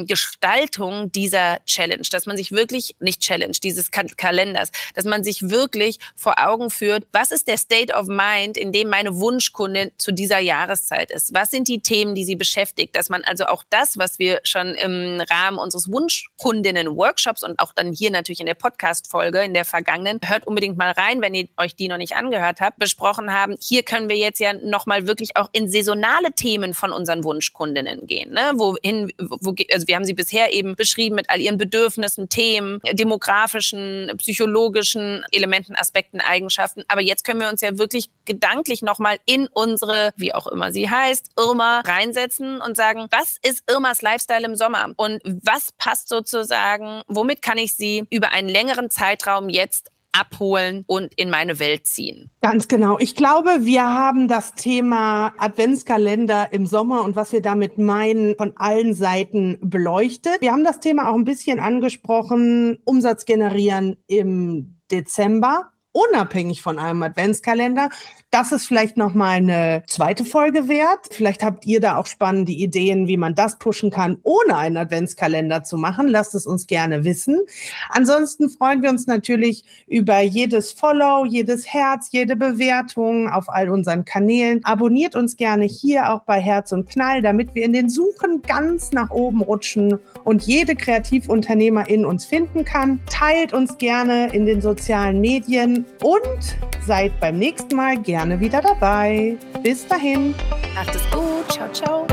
Gestaltung 0.06 1.12
dieser 1.12 1.64
Challenge, 1.64 2.06
dass 2.10 2.26
man 2.26 2.36
sich 2.36 2.52
wirklich, 2.52 2.96
nicht 3.00 3.20
Challenge, 3.20 3.56
dieses 3.62 3.90
Kalenders, 3.90 4.70
dass 4.94 5.04
man 5.04 5.24
sich 5.24 5.50
wirklich 5.50 5.98
vor 6.16 6.34
Augen 6.38 6.70
führt, 6.70 7.06
was 7.12 7.30
ist 7.30 7.48
der 7.48 7.58
State 7.58 7.92
of 7.92 8.06
Mind, 8.06 8.56
in 8.56 8.72
dem 8.72 8.88
meine 8.88 9.18
Wunschkundin 9.18 9.90
zu 9.96 10.12
dieser 10.12 10.38
Jahreszeit 10.38 11.10
ist? 11.10 11.34
Was 11.34 11.50
sind 11.50 11.68
die 11.68 11.80
Themen, 11.80 12.14
die 12.14 12.24
sie 12.24 12.36
beschäftigt? 12.36 12.96
Dass 12.96 13.08
man 13.08 13.24
also 13.24 13.46
auch 13.46 13.64
das, 13.70 13.98
was 13.98 14.18
wir 14.18 14.40
schon 14.44 14.74
im 14.74 15.20
Rahmen 15.30 15.58
unseres 15.58 15.90
Wunschkundinnen-Workshops 15.90 17.42
und 17.42 17.58
auch 17.58 17.72
dann 17.72 17.92
hier 17.92 18.10
natürlich 18.10 18.40
in 18.40 18.46
der 18.46 18.54
Podcast-Folge 18.54 19.42
in 19.42 19.54
der 19.54 19.64
vergangenen, 19.64 20.20
hört 20.24 20.46
unbedingt 20.46 20.76
mal 20.76 20.92
rein, 20.92 21.20
wenn 21.20 21.34
ihr 21.34 21.48
euch 21.56 21.74
die 21.76 21.88
noch 21.88 21.96
nicht 21.96 22.16
angehört 22.16 22.60
habt, 22.60 22.78
besprochen 22.78 23.32
haben. 23.32 23.56
Hier 23.60 23.82
können 23.82 24.08
wir 24.08 24.16
jetzt 24.16 24.40
ja 24.40 24.52
nochmal 24.52 25.06
wirklich 25.06 25.36
auch 25.36 25.48
in 25.52 25.70
saisonale 25.70 26.32
Themen 26.32 26.74
von 26.74 26.92
unseren 26.92 27.24
Wunschkundinnen 27.24 28.06
gehen, 28.06 28.32
ne? 28.32 28.52
wohin, 28.56 29.12
wo, 29.18 29.54
also 29.72 29.86
wir 29.86 29.96
haben 29.96 30.04
sie 30.04 30.14
bisher 30.14 30.52
eben 30.52 30.76
beschrieben 30.76 31.16
mit 31.16 31.30
all 31.30 31.40
ihren 31.40 31.58
Bedürfnissen, 31.58 32.28
Themen, 32.28 32.80
demografischen, 32.92 34.12
psychologischen 34.18 35.24
Elementen, 35.30 35.74
Aspekten, 35.76 36.20
Eigenschaften. 36.20 36.84
Aber 36.88 37.00
jetzt 37.00 37.24
können 37.24 37.40
wir 37.40 37.48
uns 37.48 37.60
ja 37.60 37.78
wirklich 37.78 38.10
gedanklich 38.24 38.82
nochmal 38.82 39.18
in 39.26 39.48
unsere, 39.48 40.12
wie 40.16 40.34
auch 40.34 40.46
immer 40.46 40.72
sie 40.72 40.90
heißt, 40.90 41.30
Irma 41.38 41.80
reinsetzen 41.80 42.60
und 42.60 42.76
sagen, 42.76 43.06
was 43.10 43.36
ist 43.42 43.62
Irmas 43.70 44.02
Lifestyle 44.02 44.44
im 44.44 44.56
Sommer? 44.56 44.92
Und 44.96 45.20
was 45.24 45.72
passt 45.78 46.08
sozusagen, 46.08 47.02
womit 47.06 47.42
kann 47.42 47.58
ich 47.58 47.76
sie 47.76 48.04
über 48.10 48.30
einen 48.30 48.48
längeren 48.48 48.90
Zeitraum 48.90 49.48
jetzt 49.48 49.91
abholen 50.12 50.84
und 50.86 51.12
in 51.16 51.30
meine 51.30 51.58
Welt 51.58 51.86
ziehen. 51.86 52.30
Ganz 52.40 52.68
genau. 52.68 52.98
Ich 52.98 53.14
glaube, 53.14 53.50
wir 53.60 53.84
haben 53.84 54.28
das 54.28 54.54
Thema 54.54 55.32
Adventskalender 55.38 56.52
im 56.52 56.66
Sommer 56.66 57.02
und 57.02 57.16
was 57.16 57.32
wir 57.32 57.42
damit 57.42 57.78
meinen, 57.78 58.36
von 58.36 58.52
allen 58.56 58.94
Seiten 58.94 59.58
beleuchtet. 59.60 60.40
Wir 60.40 60.52
haben 60.52 60.64
das 60.64 60.80
Thema 60.80 61.08
auch 61.08 61.14
ein 61.14 61.24
bisschen 61.24 61.60
angesprochen, 61.60 62.78
Umsatz 62.84 63.24
generieren 63.24 63.96
im 64.06 64.78
Dezember 64.90 65.71
unabhängig 65.92 66.62
von 66.62 66.78
einem 66.78 67.02
Adventskalender. 67.02 67.90
Das 68.30 68.50
ist 68.50 68.66
vielleicht 68.66 68.96
noch 68.96 69.12
mal 69.12 69.32
eine 69.32 69.82
zweite 69.86 70.24
Folge 70.24 70.66
wert. 70.66 71.08
Vielleicht 71.10 71.42
habt 71.42 71.66
ihr 71.66 71.80
da 71.80 71.98
auch 71.98 72.06
spannende 72.06 72.52
Ideen, 72.52 73.06
wie 73.06 73.18
man 73.18 73.34
das 73.34 73.58
pushen 73.58 73.90
kann, 73.90 74.18
ohne 74.22 74.56
einen 74.56 74.78
Adventskalender 74.78 75.64
zu 75.64 75.76
machen. 75.76 76.08
Lasst 76.08 76.34
es 76.34 76.46
uns 76.46 76.66
gerne 76.66 77.04
wissen. 77.04 77.40
Ansonsten 77.90 78.48
freuen 78.48 78.82
wir 78.82 78.88
uns 78.88 79.06
natürlich 79.06 79.64
über 79.86 80.20
jedes 80.20 80.72
Follow, 80.72 81.26
jedes 81.26 81.66
Herz, 81.66 82.08
jede 82.10 82.34
Bewertung 82.34 83.28
auf 83.28 83.50
all 83.50 83.68
unseren 83.68 84.06
Kanälen. 84.06 84.64
Abonniert 84.64 85.14
uns 85.14 85.36
gerne 85.36 85.66
hier 85.66 86.10
auch 86.10 86.22
bei 86.22 86.40
Herz 86.40 86.72
und 86.72 86.88
Knall, 86.88 87.20
damit 87.20 87.54
wir 87.54 87.64
in 87.64 87.74
den 87.74 87.90
Suchen 87.90 88.40
ganz 88.40 88.92
nach 88.92 89.10
oben 89.10 89.42
rutschen 89.42 89.98
und 90.24 90.42
jede 90.44 90.74
Kreativunternehmerin 90.74 92.06
uns 92.06 92.24
finden 92.24 92.64
kann. 92.64 93.00
Teilt 93.10 93.52
uns 93.52 93.76
gerne 93.76 94.32
in 94.32 94.46
den 94.46 94.62
sozialen 94.62 95.20
Medien 95.20 95.81
und 96.02 96.56
seid 96.86 97.18
beim 97.20 97.38
nächsten 97.38 97.76
Mal 97.76 97.98
gerne 97.98 98.40
wieder 98.40 98.60
dabei. 98.60 99.36
Bis 99.62 99.86
dahin. 99.86 100.34
Macht 100.74 100.94
es 100.94 101.02
gut. 101.10 101.50
Ciao, 101.50 101.68
ciao. 101.72 102.06